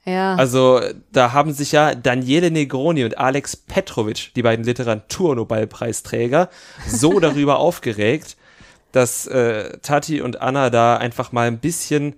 [0.06, 0.36] Ja.
[0.36, 6.50] Also da haben sich ja Daniele Negroni und Alex Petrovic, die beiden Literaturnobelpreisträger,
[6.88, 8.36] so darüber aufgeregt,
[8.92, 12.16] dass äh, Tati und Anna da einfach mal ein bisschen,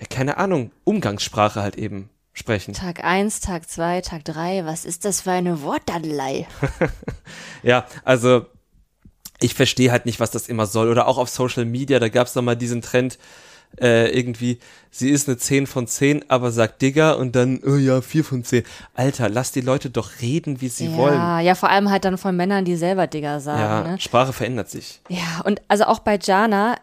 [0.00, 2.74] ja keine Ahnung, Umgangssprache halt eben sprechen.
[2.74, 6.46] Tag eins, Tag zwei, Tag drei, was ist das für eine Wortdadelei?
[7.62, 8.46] ja, also
[9.40, 10.88] ich verstehe halt nicht, was das immer soll.
[10.88, 13.18] Oder auch auf Social Media, da gab es mal diesen Trend,
[13.80, 14.58] äh, irgendwie,
[14.90, 18.44] sie ist eine 10 von 10, aber sagt Digger und dann, oh ja, 4 von
[18.44, 18.64] 10.
[18.94, 21.44] Alter, lass die Leute doch reden, wie sie ja, wollen.
[21.44, 23.60] Ja, vor allem halt dann von Männern, die selber Digger sagen.
[23.60, 24.00] Ja, ne?
[24.00, 25.00] Sprache verändert sich.
[25.08, 26.76] Ja, und also auch bei Jana,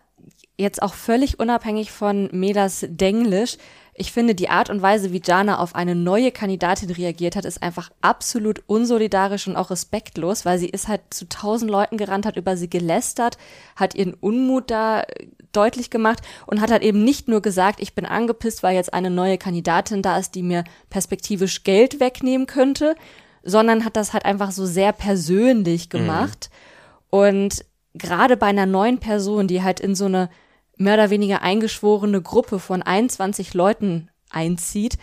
[0.57, 3.57] jetzt auch völlig unabhängig von Medas Denglisch,
[3.97, 7.63] ich finde, die Art und Weise, wie Jana auf eine neue Kandidatin reagiert hat, ist
[7.63, 12.35] einfach absolut unsolidarisch und auch respektlos, weil sie ist halt zu tausend Leuten gerannt, hat
[12.35, 13.37] über sie gelästert,
[13.77, 17.95] hat ihren Unmut da äh, deutlich gemacht und hat halt eben nicht nur gesagt, ich
[17.95, 22.95] bin angepisst, weil jetzt eine neue Kandidatin da ist, die mir perspektivisch Geld wegnehmen könnte,
[23.43, 26.49] sondern hat das halt einfach so sehr persönlich gemacht.
[26.51, 27.19] Mhm.
[27.19, 30.29] Und gerade bei einer neuen Person, die halt in so eine
[30.77, 34.97] mehr oder weniger eingeschworene Gruppe von 21 Leuten einzieht,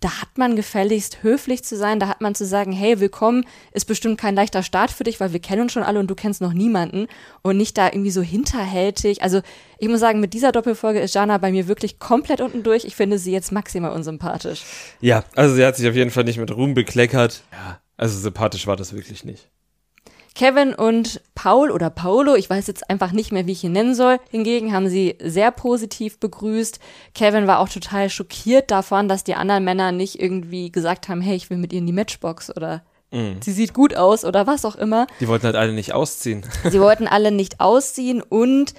[0.00, 3.86] da hat man gefälligst höflich zu sein, da hat man zu sagen, hey, willkommen, ist
[3.86, 6.42] bestimmt kein leichter Start für dich, weil wir kennen uns schon alle und du kennst
[6.42, 7.06] noch niemanden
[7.42, 9.22] und nicht da irgendwie so hinterhältig.
[9.22, 9.40] Also
[9.78, 12.84] ich muss sagen, mit dieser Doppelfolge ist Jana bei mir wirklich komplett unten durch.
[12.84, 14.62] Ich finde sie jetzt maximal unsympathisch.
[15.00, 17.42] Ja, also sie hat sich auf jeden Fall nicht mit Ruhm bekleckert.
[17.52, 19.48] Ja, also sympathisch war das wirklich nicht.
[20.36, 23.94] Kevin und Paul oder Paulo, ich weiß jetzt einfach nicht mehr, wie ich ihn nennen
[23.94, 26.78] soll, hingegen haben sie sehr positiv begrüßt.
[27.14, 31.36] Kevin war auch total schockiert davon, dass die anderen Männer nicht irgendwie gesagt haben, hey,
[31.36, 33.40] ich will mit ihr in die Matchbox oder mm.
[33.40, 35.06] sie sieht gut aus oder was auch immer.
[35.20, 36.44] Die wollten halt alle nicht ausziehen.
[36.70, 38.74] Sie wollten alle nicht ausziehen und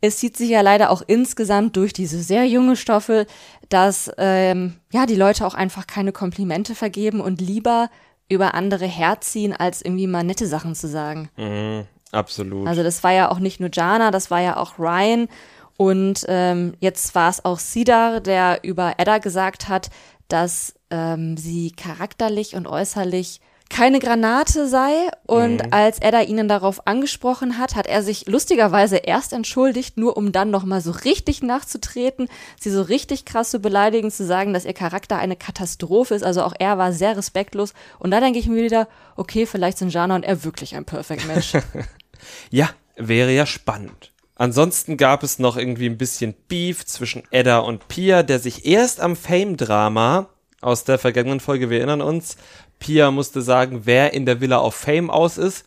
[0.00, 3.26] es zieht sich ja leider auch insgesamt durch diese sehr junge Staffel,
[3.68, 7.90] dass ähm, ja die Leute auch einfach keine Komplimente vergeben und lieber
[8.32, 11.28] über andere herziehen, als irgendwie mal nette Sachen zu sagen.
[11.36, 12.66] Mhm, absolut.
[12.66, 15.28] Also das war ja auch nicht nur Jana, das war ja auch Ryan.
[15.76, 19.90] Und ähm, jetzt war es auch Sidar, der über Edda gesagt hat,
[20.28, 23.40] dass ähm, sie charakterlich und äußerlich
[23.72, 25.08] keine Granate sei.
[25.26, 25.68] Und mhm.
[25.72, 30.30] als er da ihnen darauf angesprochen hat, hat er sich lustigerweise erst entschuldigt, nur um
[30.30, 32.28] dann nochmal so richtig nachzutreten,
[32.60, 36.22] sie so richtig krass zu beleidigen, zu sagen, dass ihr Charakter eine Katastrophe ist.
[36.22, 37.72] Also auch er war sehr respektlos.
[37.98, 41.26] Und da denke ich mir wieder, okay, vielleicht sind Jana und er wirklich ein Perfect
[41.26, 41.54] Match.
[42.50, 44.12] ja, wäre ja spannend.
[44.36, 49.00] Ansonsten gab es noch irgendwie ein bisschen Beef zwischen Edda und Pia, der sich erst
[49.00, 50.28] am Fame-Drama
[50.62, 52.36] aus der vergangenen Folge, wir erinnern uns,
[52.78, 55.64] Pia musste sagen, wer in der Villa of Fame aus ist.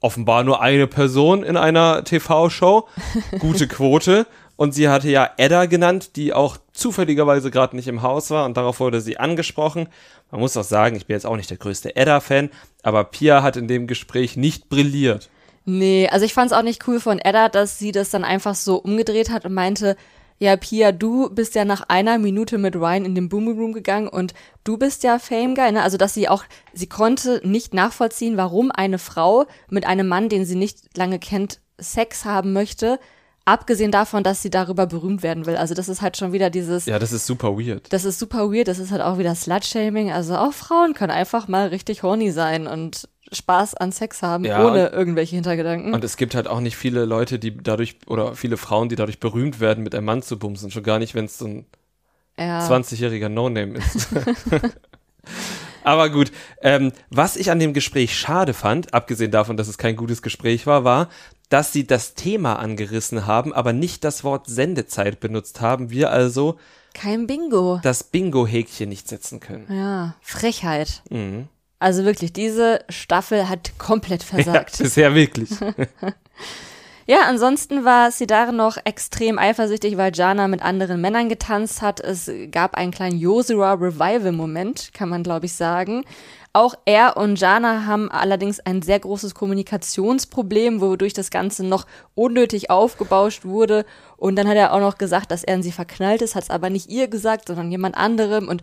[0.00, 2.88] Offenbar nur eine Person in einer TV-Show.
[3.38, 4.26] Gute Quote.
[4.56, 8.56] Und sie hatte ja Edda genannt, die auch zufälligerweise gerade nicht im Haus war und
[8.56, 9.88] darauf wurde sie angesprochen.
[10.30, 12.50] Man muss auch sagen, ich bin jetzt auch nicht der größte Edda-Fan,
[12.82, 15.28] aber Pia hat in dem Gespräch nicht brilliert.
[15.64, 18.54] Nee, also ich fand es auch nicht cool von Edda, dass sie das dann einfach
[18.54, 19.96] so umgedreht hat und meinte,
[20.38, 24.08] ja, Pia, du bist ja nach einer Minute mit Ryan in den Boom Room gegangen
[24.08, 25.82] und du bist ja Fame Guy, ne?
[25.82, 30.44] Also, dass sie auch, sie konnte nicht nachvollziehen, warum eine Frau mit einem Mann, den
[30.44, 32.98] sie nicht lange kennt, Sex haben möchte.
[33.46, 35.56] Abgesehen davon, dass sie darüber berühmt werden will.
[35.56, 36.86] Also das ist halt schon wieder dieses.
[36.86, 37.92] Ja, das ist super weird.
[37.92, 38.68] Das ist super weird.
[38.68, 40.10] Das ist halt auch wieder Slut-Shaming.
[40.10, 44.66] Also auch Frauen können einfach mal richtig horny sein und Spaß an Sex haben, ja,
[44.66, 45.94] ohne irgendwelche Hintergedanken.
[45.94, 49.20] Und es gibt halt auch nicht viele Leute, die dadurch, oder viele Frauen, die dadurch
[49.20, 50.70] berühmt werden, mit einem Mann zu bumsen.
[50.70, 51.66] Schon gar nicht, wenn es so ein
[52.38, 52.66] ja.
[52.68, 54.08] 20-jähriger No-Name ist.
[55.84, 59.96] Aber gut, ähm, was ich an dem Gespräch schade fand, abgesehen davon, dass es kein
[59.96, 61.10] gutes Gespräch war, war,
[61.50, 65.90] dass sie das Thema angerissen haben, aber nicht das Wort Sendezeit benutzt haben.
[65.90, 66.58] Wir also
[66.94, 67.80] kein Bingo.
[67.82, 69.66] Das Bingo-Häkchen nicht setzen können.
[69.68, 71.02] Ja, Frechheit.
[71.10, 71.48] Mhm.
[71.84, 74.78] Also wirklich, diese Staffel hat komplett versagt.
[74.78, 75.50] Ja, bisher wirklich.
[77.06, 82.00] ja, ansonsten war Sidare noch extrem eifersüchtig, weil Jana mit anderen Männern getanzt hat.
[82.00, 86.06] Es gab einen kleinen Josua Revival-Moment, kann man glaube ich sagen.
[86.54, 92.70] Auch er und Jana haben allerdings ein sehr großes Kommunikationsproblem, wodurch das Ganze noch unnötig
[92.70, 93.84] aufgebauscht wurde.
[94.16, 96.50] Und dann hat er auch noch gesagt, dass er in sie verknallt ist, hat es
[96.50, 98.48] aber nicht ihr gesagt, sondern jemand anderem.
[98.48, 98.62] Und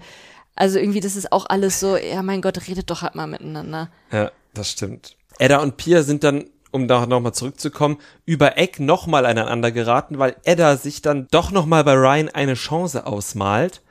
[0.56, 3.90] Also irgendwie, das ist auch alles so, ja mein Gott, redet doch halt mal miteinander.
[4.12, 5.16] Ja, das stimmt.
[5.40, 10.36] Edda und Pia sind dann, um da nochmal zurückzukommen, über Eck nochmal aneinander geraten, weil
[10.44, 13.82] Edda sich dann doch nochmal bei Ryan eine Chance ausmalt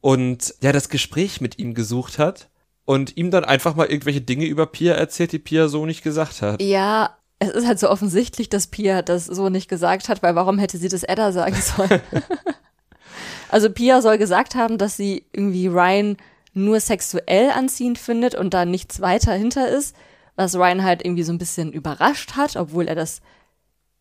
[0.00, 2.48] und ja, das Gespräch mit ihm gesucht hat
[2.84, 6.40] und ihm dann einfach mal irgendwelche Dinge über Pia erzählt, die Pia so nicht gesagt
[6.40, 6.62] hat.
[6.62, 10.58] Ja, es ist halt so offensichtlich, dass Pia das so nicht gesagt hat, weil warum
[10.58, 12.00] hätte sie das Edda sagen sollen?
[13.48, 16.16] also Pia soll gesagt haben, dass sie irgendwie Ryan
[16.54, 19.94] nur sexuell anziehend findet und da nichts weiter hinter ist,
[20.36, 23.20] was Ryan halt irgendwie so ein bisschen überrascht hat, obwohl er das,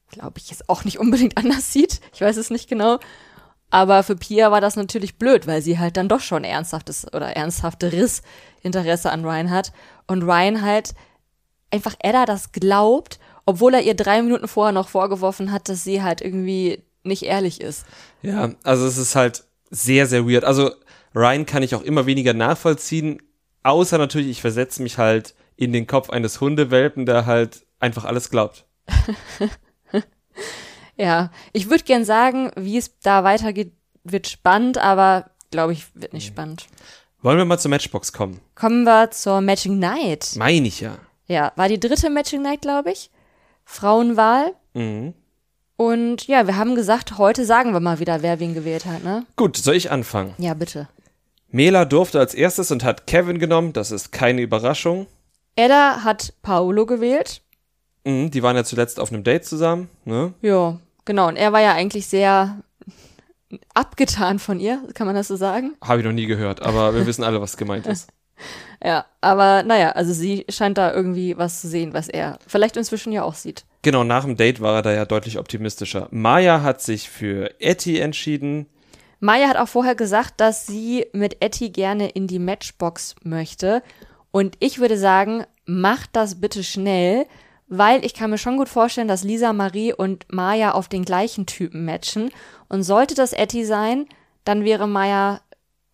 [0.09, 1.99] glaube ich, jetzt auch nicht unbedingt anders sieht.
[2.13, 2.99] Ich weiß es nicht genau.
[3.69, 7.35] Aber für Pia war das natürlich blöd, weil sie halt dann doch schon ernsthaftes oder
[7.35, 8.21] ernsthafteres
[8.61, 9.73] Interesse an Ryan hat.
[10.07, 10.93] Und Ryan halt
[11.71, 16.01] einfach Edda das glaubt, obwohl er ihr drei Minuten vorher noch vorgeworfen hat, dass sie
[16.01, 17.85] halt irgendwie nicht ehrlich ist.
[18.21, 20.43] Ja, also es ist halt sehr, sehr weird.
[20.43, 20.71] Also
[21.15, 23.21] Ryan kann ich auch immer weniger nachvollziehen,
[23.63, 28.29] außer natürlich, ich versetze mich halt in den Kopf eines Hundewelpen, der halt einfach alles
[28.29, 28.65] glaubt.
[30.97, 33.71] ja, ich würde gern sagen, wie es da weitergeht,
[34.03, 36.67] wird spannend, aber glaube ich, wird nicht spannend.
[37.21, 38.39] Wollen wir mal zur Matchbox kommen?
[38.53, 40.33] Kommen wir zur Matching Night.
[40.35, 40.97] Meine ich ja.
[41.27, 43.09] Ja, war die dritte Matching Night, glaube ich.
[43.63, 44.53] Frauenwahl.
[44.73, 45.15] Mhm.
[45.77, 49.25] Und ja, wir haben gesagt, heute sagen wir mal wieder, wer wen gewählt hat, ne?
[49.35, 50.33] Gut, soll ich anfangen?
[50.37, 50.87] Ja, bitte.
[51.49, 53.73] Mela durfte als erstes und hat Kevin genommen.
[53.73, 55.07] Das ist keine Überraschung.
[55.55, 57.41] Edda hat Paolo gewählt.
[58.05, 60.33] Mhm, die waren ja zuletzt auf einem Date zusammen, ne?
[60.41, 61.27] Ja, genau.
[61.27, 62.61] Und er war ja eigentlich sehr
[63.73, 65.75] abgetan von ihr, kann man das so sagen?
[65.81, 68.09] Habe ich noch nie gehört, aber wir wissen alle, was gemeint ist.
[68.83, 73.13] Ja, aber naja, also sie scheint da irgendwie was zu sehen, was er vielleicht inzwischen
[73.13, 73.65] ja auch sieht.
[73.85, 76.07] Genau, nach dem Date war er da ja deutlich optimistischer.
[76.09, 78.65] Maya hat sich für Etty entschieden.
[79.19, 83.83] Maya hat auch vorher gesagt, dass sie mit Etty gerne in die Matchbox möchte.
[84.31, 87.27] Und ich würde sagen, macht das bitte schnell,
[87.67, 91.45] weil ich kann mir schon gut vorstellen, dass Lisa Marie und Maya auf den gleichen
[91.45, 92.31] Typen matchen.
[92.67, 94.07] Und sollte das Etty sein,
[94.45, 95.41] dann wäre Maya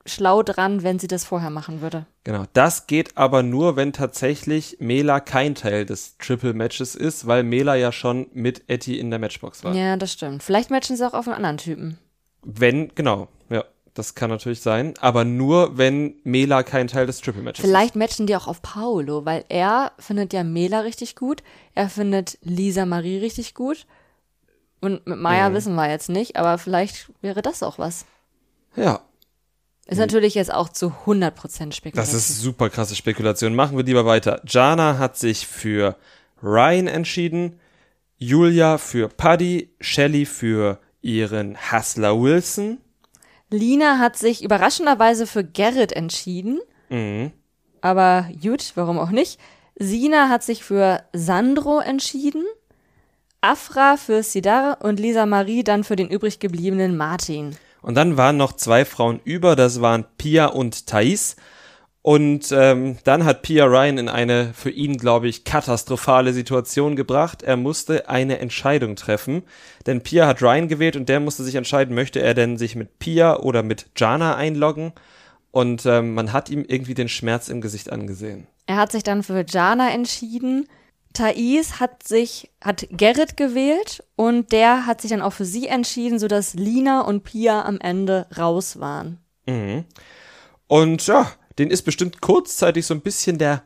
[0.06, 2.06] schlau dran, wenn sie das vorher machen würde.
[2.24, 7.44] Genau, das geht aber nur, wenn tatsächlich Mela kein Teil des Triple Matches ist, weil
[7.44, 9.76] Mela ja schon mit Etty in der Matchbox war.
[9.76, 10.44] Ja, das stimmt.
[10.44, 11.98] Vielleicht matchen sie auch auf einen anderen Typen.
[12.44, 17.44] Wenn, genau, ja, das kann natürlich sein, aber nur, wenn Mela kein Teil des Triple
[17.44, 18.00] Matches Vielleicht ist.
[18.00, 21.44] matchen die auch auf Paolo, weil er findet ja Mela richtig gut,
[21.76, 23.86] er findet Lisa Marie richtig gut.
[24.80, 25.54] Und mit Maya Mhm.
[25.54, 28.06] wissen wir jetzt nicht, aber vielleicht wäre das auch was.
[28.76, 29.02] Ja,
[29.88, 31.94] Ist natürlich jetzt auch zu 100% Spekulation.
[31.96, 33.56] das ist super krasse Spekulation.
[33.56, 34.42] Machen wir lieber weiter.
[34.48, 35.98] Jana hat sich für
[36.42, 37.60] Ryan entschieden,
[38.18, 42.78] Julia für Paddy, Shelly für ihren Hustler Wilson.
[43.50, 46.60] Lina hat sich überraschenderweise für Gerrit entschieden.
[46.90, 47.32] Mhm.
[47.82, 49.40] Aber gut, warum auch nicht.
[49.76, 52.46] Sina hat sich für Sandro entschieden.
[53.42, 57.58] Afra für Sidar und Lisa Marie dann für den übrig gebliebenen Martin.
[57.82, 61.36] Und dann waren noch zwei Frauen über, das waren Pia und Thais.
[62.04, 67.44] Und ähm, dann hat Pia Ryan in eine für ihn, glaube ich, katastrophale Situation gebracht.
[67.44, 69.44] Er musste eine Entscheidung treffen,
[69.86, 72.98] denn Pia hat Ryan gewählt und der musste sich entscheiden, möchte er denn sich mit
[72.98, 74.94] Pia oder mit Jana einloggen.
[75.52, 78.48] Und ähm, man hat ihm irgendwie den Schmerz im Gesicht angesehen.
[78.66, 80.68] Er hat sich dann für Jana entschieden.
[81.14, 86.20] Thais hat sich, hat Gerrit gewählt und der hat sich dann auch für sie entschieden,
[86.20, 89.20] sodass Lina und Pia am Ende raus waren.
[89.46, 89.86] Mhm.
[90.68, 93.64] Und ja, den ist bestimmt kurzzeitig so ein bisschen der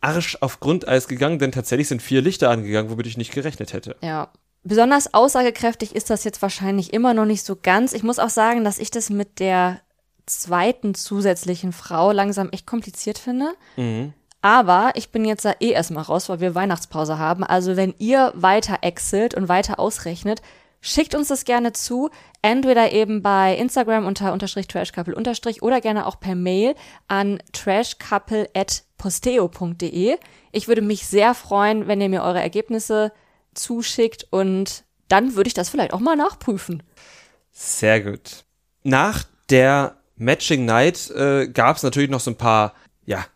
[0.00, 3.96] Arsch auf Grundeis gegangen, denn tatsächlich sind vier Lichter angegangen, womit ich nicht gerechnet hätte.
[4.02, 4.30] Ja.
[4.62, 7.92] Besonders aussagekräftig ist das jetzt wahrscheinlich immer noch nicht so ganz.
[7.92, 9.80] Ich muss auch sagen, dass ich das mit der
[10.26, 13.54] zweiten zusätzlichen Frau langsam echt kompliziert finde.
[13.76, 14.12] Mhm.
[14.46, 17.42] Aber ich bin jetzt da eh erstmal raus, weil wir Weihnachtspause haben.
[17.42, 20.40] Also wenn ihr weiter exelt und weiter ausrechnet,
[20.80, 22.10] schickt uns das gerne zu.
[22.42, 26.76] Entweder eben bei Instagram unter unterstrich trashcouple unterstrich oder gerne auch per Mail
[27.08, 30.16] an trashcouple.posteo.de.
[30.52, 33.10] Ich würde mich sehr freuen, wenn ihr mir eure Ergebnisse
[33.52, 36.84] zuschickt und dann würde ich das vielleicht auch mal nachprüfen.
[37.50, 38.44] Sehr gut.
[38.84, 42.74] Nach der Matching Night äh, gab es natürlich noch so ein paar,
[43.06, 43.26] ja,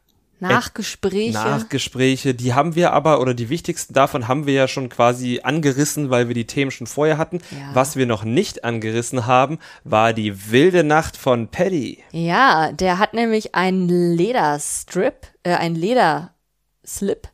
[0.41, 1.33] Nachgespräche.
[1.33, 2.35] Nachgespräche.
[2.35, 6.29] Die haben wir aber, oder die wichtigsten davon haben wir ja schon quasi angerissen, weil
[6.29, 7.41] wir die Themen schon vorher hatten.
[7.51, 7.75] Ja.
[7.75, 12.03] Was wir noch nicht angerissen haben, war die wilde Nacht von Paddy.
[12.13, 17.29] Ja, der hat nämlich einen Lederstrip, äh, einen Lederslip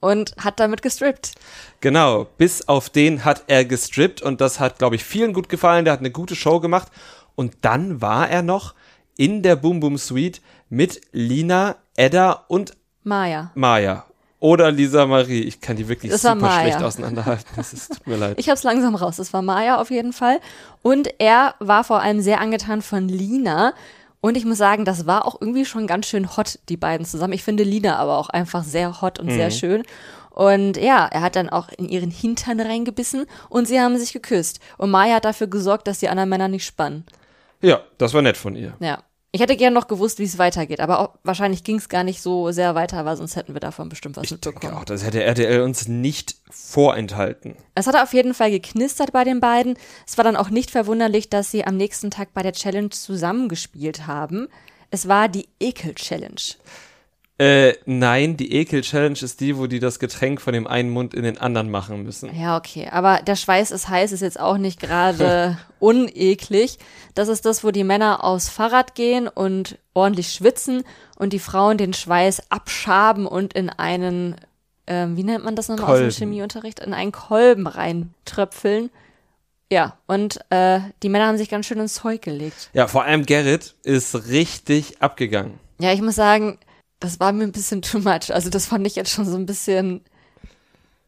[0.00, 1.32] und hat damit gestrippt.
[1.80, 5.84] Genau, bis auf den hat er gestrippt und das hat, glaube ich, vielen gut gefallen.
[5.84, 6.88] Der hat eine gute Show gemacht.
[7.34, 8.74] Und dann war er noch
[9.16, 12.72] in der Boom Boom Suite mit Lina, Edda und
[13.04, 13.50] Maya.
[13.54, 14.04] Maya.
[14.38, 15.42] Oder Lisa Marie.
[15.42, 17.46] Ich kann die wirklich Das super schlecht auseinanderhalten.
[17.54, 18.36] Das ist, tut mir leid.
[18.40, 19.16] Ich hab's langsam raus.
[19.16, 20.40] Das war Maya auf jeden Fall.
[20.82, 23.72] Und er war vor allem sehr angetan von Lina.
[24.20, 27.32] Und ich muss sagen, das war auch irgendwie schon ganz schön hot, die beiden zusammen.
[27.34, 29.82] Ich finde Lina aber auch einfach sehr hot und sehr schön.
[30.30, 34.60] Und ja, er hat dann auch in ihren Hintern reingebissen und sie haben sich geküsst.
[34.78, 37.04] Und Maya hat dafür gesorgt, dass die anderen Männer nicht spannen.
[37.60, 38.74] ja, das war nett von ihr.
[38.80, 39.02] Ja.
[39.34, 42.20] Ich hätte gern noch gewusst, wie es weitergeht, aber auch, wahrscheinlich ging es gar nicht
[42.20, 44.74] so sehr weiter, weil sonst hätten wir davon bestimmt was Ich denke mitbekommen.
[44.74, 47.56] auch, das hätte RTL uns nicht vorenthalten.
[47.74, 49.78] Es hat auf jeden Fall geknistert bei den beiden.
[50.06, 54.06] Es war dann auch nicht verwunderlich, dass sie am nächsten Tag bei der Challenge zusammengespielt
[54.06, 54.48] haben.
[54.90, 56.42] Es war die Ekel-Challenge.
[57.38, 61.22] Äh, nein, die Ekel-Challenge ist die, wo die das Getränk von dem einen Mund in
[61.22, 62.34] den anderen machen müssen.
[62.38, 62.88] Ja, okay.
[62.90, 66.78] Aber der Schweiß ist heiß, ist jetzt auch nicht gerade uneklig.
[67.14, 70.84] Das ist das, wo die Männer aufs Fahrrad gehen und ordentlich schwitzen
[71.16, 74.36] und die Frauen den Schweiß abschaben und in einen,
[74.86, 78.90] ähm, wie nennt man das nochmal aus dem Chemieunterricht, in einen Kolben reintröpfeln.
[79.70, 82.68] Ja, und äh, die Männer haben sich ganz schön ins Zeug gelegt.
[82.74, 85.58] Ja, vor allem Gerrit ist richtig abgegangen.
[85.80, 86.58] Ja, ich muss sagen,
[87.02, 88.32] das war mir ein bisschen too much.
[88.32, 90.02] Also das fand ich jetzt schon so ein bisschen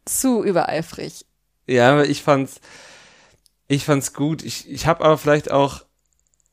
[0.03, 1.25] zu übereifrig.
[1.67, 2.59] Ja, aber ich fand's,
[3.67, 4.43] ich fand's gut.
[4.43, 5.85] Ich, ich habe aber vielleicht auch,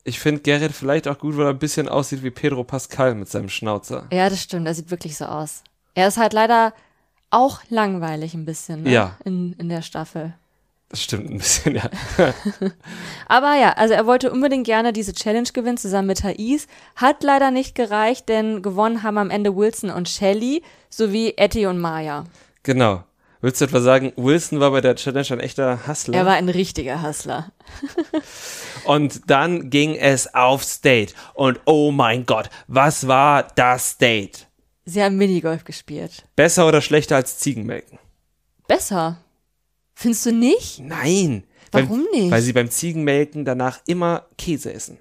[0.05, 3.29] ich finde Gerrit vielleicht auch gut, weil er ein bisschen aussieht wie Pedro Pascal mit
[3.29, 4.07] seinem Schnauzer.
[4.13, 4.65] Ja, das stimmt.
[4.65, 5.63] Er sieht wirklich so aus.
[5.93, 6.73] Er ist halt leider
[7.29, 8.91] auch langweilig ein bisschen ne?
[8.91, 9.17] Ja.
[9.25, 10.35] in, in der Staffel.
[10.89, 11.89] Das stimmt ein bisschen, ja.
[13.27, 16.67] Aber ja, also er wollte unbedingt gerne diese Challenge gewinnen zusammen mit Thais.
[16.95, 21.79] Hat leider nicht gereicht, denn gewonnen haben am Ende Wilson und Shelly sowie Etty und
[21.79, 22.25] Maya.
[22.61, 23.03] Genau.
[23.43, 26.17] Willst du etwa sagen, Wilson war bei der Challenge ein echter Hustler?
[26.17, 27.51] Er war ein richtiger Hustler.
[28.85, 31.13] Und dann ging es aufs Date.
[31.33, 34.47] Und oh mein Gott, was war das Date?
[34.85, 36.23] Sie haben Minigolf gespielt.
[36.37, 37.99] Besser oder schlechter als Ziegenmelken?
[38.67, 39.17] Besser.
[39.93, 40.79] Findest du nicht?
[40.79, 41.43] Nein.
[41.71, 42.31] Warum weil, nicht?
[42.31, 44.99] Weil sie beim Ziegenmelken danach immer Käse essen.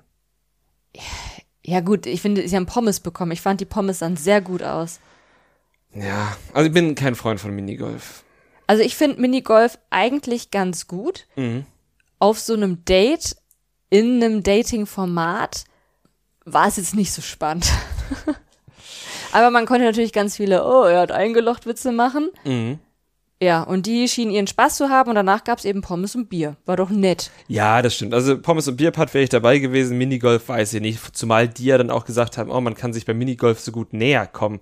[1.64, 3.32] Ja gut, ich finde, sie haben Pommes bekommen.
[3.32, 5.00] Ich fand die Pommes sahen sehr gut aus.
[5.94, 8.24] Ja, also ich bin kein Freund von Minigolf.
[8.66, 11.26] Also ich finde Minigolf eigentlich ganz gut.
[11.36, 11.66] Mhm.
[12.18, 13.36] Auf so einem Date,
[13.90, 15.64] in einem Dating-Format,
[16.44, 17.70] war es jetzt nicht so spannend.
[19.32, 22.30] Aber man konnte natürlich ganz viele, oh, er hat eingelocht Witze machen.
[22.44, 22.78] Mhm.
[23.42, 26.28] Ja, und die schienen ihren Spaß zu haben und danach gab es eben Pommes und
[26.28, 26.54] Bier.
[26.64, 27.32] War doch nett.
[27.48, 28.14] Ja, das stimmt.
[28.14, 31.16] Also Pommes und Bierpart wäre ich dabei gewesen, Minigolf weiß ich nicht.
[31.16, 33.94] Zumal die ja dann auch gesagt haben, oh, man kann sich beim Minigolf so gut
[33.94, 34.60] näher kommen.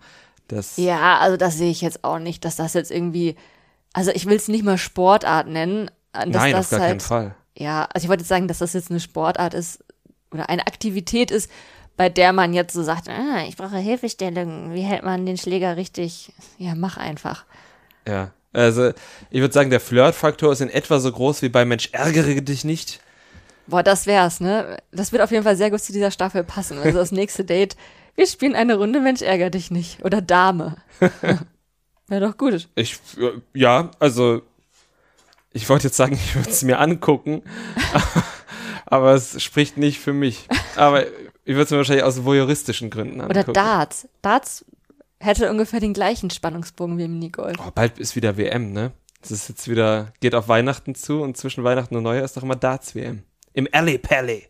[0.48, 3.36] Das, Ja, also das sehe ich jetzt auch nicht, dass das jetzt irgendwie,
[3.92, 5.90] also ich will es nicht mal Sportart nennen.
[6.14, 7.34] Dass nein, das auf gar halt, keinen Fall.
[7.58, 9.84] Ja, also ich wollte jetzt sagen, dass das jetzt eine Sportart ist
[10.32, 11.50] oder eine Aktivität ist,
[11.98, 14.72] bei der man jetzt so sagt, ah, ich brauche Hilfestellung.
[14.72, 16.32] Wie hält man den Schläger richtig?
[16.56, 17.44] Ja, mach einfach.
[18.08, 18.30] Ja.
[18.52, 18.92] Also,
[19.30, 22.64] ich würde sagen, der Flirtfaktor ist in etwa so groß wie bei Mensch, ärgere dich
[22.64, 23.00] nicht.
[23.66, 24.78] Boah, das wär's, ne?
[24.90, 26.78] Das wird auf jeden Fall sehr gut zu dieser Staffel passen.
[26.78, 27.76] Also das nächste Date,
[28.16, 30.04] wir spielen eine Runde Mensch, ärger dich nicht.
[30.04, 30.76] Oder Dame.
[32.08, 32.68] Wäre doch gut.
[32.74, 34.42] Ich, äh, ja, also,
[35.52, 37.42] ich wollte jetzt sagen, ich würde es mir angucken,
[38.86, 40.48] aber es spricht nicht für mich.
[40.74, 43.54] Aber ich würde es mir wahrscheinlich aus voyeuristischen Gründen Oder angucken.
[43.54, 44.08] Darts.
[44.22, 44.64] Darts
[45.20, 47.56] hätte ungefähr den gleichen Spannungsbogen wie Minigolf.
[47.64, 48.92] Oh, bald ist wieder WM, ne?
[49.20, 52.42] Das ist jetzt wieder, geht auf Weihnachten zu und zwischen Weihnachten und Neujahr ist doch
[52.42, 53.22] immer Darts-WM.
[53.52, 54.46] Im Alley Pally.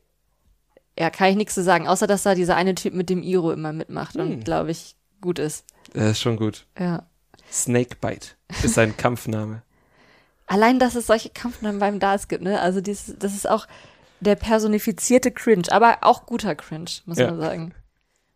[0.99, 3.51] Ja, kann ich nichts zu sagen, außer dass da dieser eine Typ mit dem Iro
[3.53, 5.65] immer mitmacht und, glaube ich, gut ist.
[5.93, 6.67] Das ist schon gut.
[6.79, 7.05] Ja.
[7.51, 8.29] Snakebite
[8.63, 9.63] ist sein Kampfname.
[10.47, 12.61] Allein, dass es solche Kampfnamen beim Darts gibt, ne?
[12.61, 13.67] Also dieses, das ist auch
[14.21, 17.31] der personifizierte Cringe, aber auch guter Cringe, muss Ja.
[17.31, 17.75] man sagen.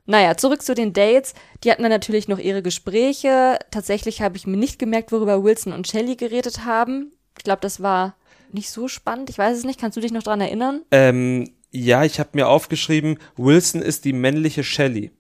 [0.07, 1.35] Naja, zurück zu den Dates.
[1.63, 3.59] Die hatten dann natürlich noch ihre Gespräche.
[3.71, 7.13] Tatsächlich habe ich mir nicht gemerkt, worüber Wilson und Shelley geredet haben.
[7.39, 8.15] Ich glaube, das war
[8.53, 9.31] nicht so spannend.
[9.31, 9.81] Ich weiß es nicht.
[9.81, 10.83] Kannst du dich noch dran erinnern?
[10.91, 15.11] Ähm, ja, ich habe mir aufgeschrieben, Wilson ist die männliche Shelley.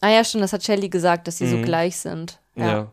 [0.00, 2.38] Ah ja, schon, das hat Shelley gesagt, dass sie so gleich sind.
[2.54, 2.66] Ja.
[2.66, 2.92] Ja.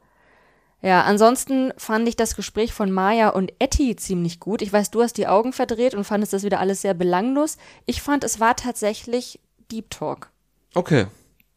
[0.81, 1.01] ja.
[1.03, 4.61] ansonsten fand ich das Gespräch von Maya und Etty ziemlich gut.
[4.61, 7.57] Ich weiß, du hast die Augen verdreht und fandest das wieder alles sehr belanglos.
[7.85, 10.31] Ich fand, es war tatsächlich Deep Talk.
[10.73, 11.07] Okay.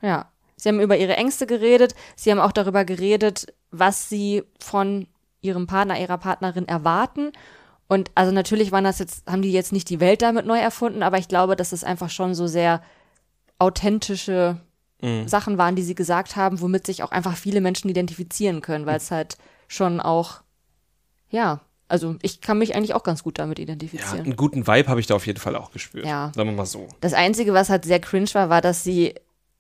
[0.07, 0.31] Ja.
[0.57, 1.95] Sie haben über ihre Ängste geredet.
[2.17, 5.07] Sie haben auch darüber geredet, was sie von
[5.43, 7.33] ihrem Partner, ihrer Partnerin erwarten.
[7.89, 11.03] Und also natürlich waren das jetzt, haben die jetzt nicht die Welt damit neu erfunden,
[11.03, 12.83] aber ich glaube, dass es einfach schon so sehr
[13.59, 14.61] authentische
[15.27, 18.97] Sachen waren, die sie gesagt haben, womit sich auch einfach viele Menschen identifizieren können, weil
[18.97, 19.37] es halt
[19.69, 20.41] schon auch,
[21.29, 24.25] ja, also ich kann mich eigentlich auch ganz gut damit Ja, identifizieren.
[24.25, 26.07] einen guten Vibe habe ich da auf jeden Fall auch gespürt.
[26.07, 26.33] Ja.
[26.35, 26.89] Sagen wir mal so.
[27.03, 29.15] Das Einzige, was halt sehr cringe war, war, dass sie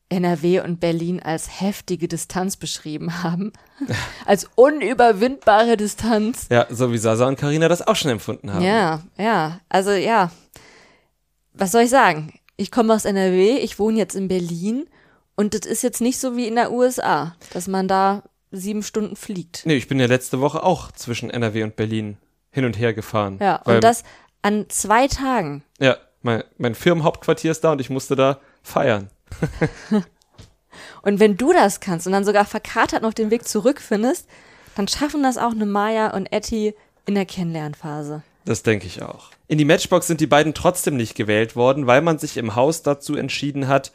[0.08, 3.52] NRW und Berlin als heftige Distanz beschrieben haben.
[4.24, 6.46] als unüberwindbare Distanz.
[6.50, 8.64] Ja, so wie Sasa und Karina das auch schon empfunden haben.
[8.64, 9.60] Ja, ja.
[9.68, 10.30] Also ja.
[11.54, 12.34] Was soll ich sagen?
[12.56, 14.86] Ich komme aus NRW, ich wohne jetzt in Berlin
[15.34, 19.16] und das ist jetzt nicht so wie in der USA, dass man da sieben Stunden
[19.16, 19.62] fliegt.
[19.66, 22.16] Nee, ich bin ja letzte Woche auch zwischen NRW und Berlin
[22.50, 23.38] hin und her gefahren.
[23.40, 24.04] Ja, und das
[24.42, 25.62] an zwei Tagen.
[25.78, 29.10] Ja, mein, mein Firmenhauptquartier ist da und ich musste da feiern.
[31.02, 34.28] Und wenn du das kannst und dann sogar verkatert noch den Weg zurückfindest,
[34.74, 36.74] dann schaffen das auch eine Maya und Etty
[37.06, 38.22] in der Kennenlernphase.
[38.44, 39.30] Das denke ich auch.
[39.48, 42.82] In die Matchbox sind die beiden trotzdem nicht gewählt worden, weil man sich im Haus
[42.82, 43.92] dazu entschieden hat,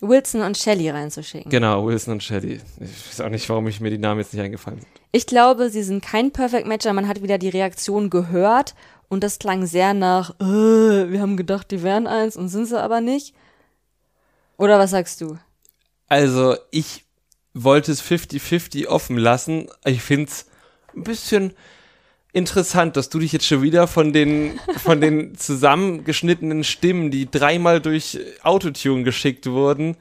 [0.00, 1.50] Wilson und Shelley reinzuschicken.
[1.50, 2.60] genau, Wilson und Shelley.
[2.80, 4.90] Ich weiß auch nicht, warum ich mir die Namen jetzt nicht eingefallen sind.
[5.12, 6.92] Ich glaube, sie sind kein Perfect Matcher.
[6.92, 8.74] Man hat wieder die Reaktion gehört
[9.08, 12.80] und das klang sehr nach, äh, wir haben gedacht, die wären eins und sind sie
[12.80, 13.34] aber nicht.
[14.56, 15.38] Oder was sagst du?
[16.08, 17.04] Also, ich
[17.54, 19.68] wollte es 50-50 offen lassen.
[19.84, 20.46] Ich finde es
[20.94, 21.54] ein bisschen
[22.32, 27.80] interessant, dass du dich jetzt schon wieder von den, von den zusammengeschnittenen Stimmen, die dreimal
[27.80, 29.96] durch Autotune geschickt wurden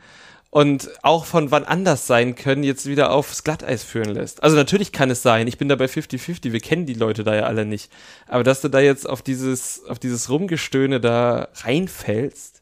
[0.49, 4.43] und auch von wann anders sein können, jetzt wieder aufs Glatteis führen lässt.
[4.43, 7.35] Also natürlich kann es sein, ich bin da bei 50-50, wir kennen die Leute da
[7.35, 7.91] ja alle nicht.
[8.27, 12.61] Aber dass du da jetzt auf dieses, auf dieses Rumgestöhne da reinfällst,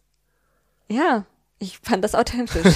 [0.89, 1.25] Ja,
[1.61, 2.75] ich fand das authentisch.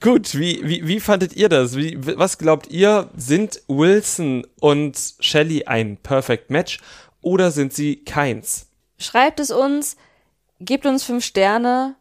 [0.00, 1.76] Gut, wie, wie, wie fandet ihr das?
[1.76, 6.80] Wie, was glaubt ihr, sind Wilson und Shelley ein Perfect Match
[7.20, 8.68] oder sind sie keins?
[8.98, 9.96] Schreibt es uns,
[10.60, 11.96] gebt uns fünf Sterne.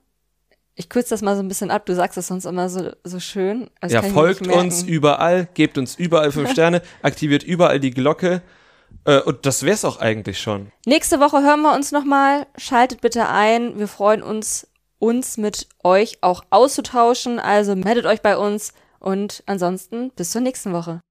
[0.75, 3.19] Ich kürze das mal so ein bisschen ab, du sagst das sonst immer so, so
[3.19, 3.69] schön.
[3.82, 8.41] Das ja, folgt uns überall, gebt uns überall fünf Sterne, aktiviert überall die Glocke.
[9.06, 10.72] Äh, und das wär's auch eigentlich schon.
[10.86, 12.48] Nächste Woche hören wir uns nochmal.
[12.58, 13.80] Schaltet bitte ein.
[13.80, 14.68] Wir freuen uns,
[15.00, 17.39] uns mit euch auch auszutauschen.
[17.39, 21.02] Also meldet euch bei uns und ansonsten bis zur nächsten Woche.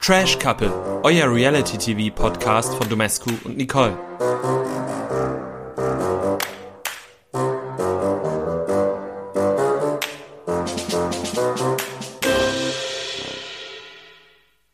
[0.00, 0.72] Trash Couple,
[1.02, 3.94] euer Reality TV Podcast von Domescu und Nicole.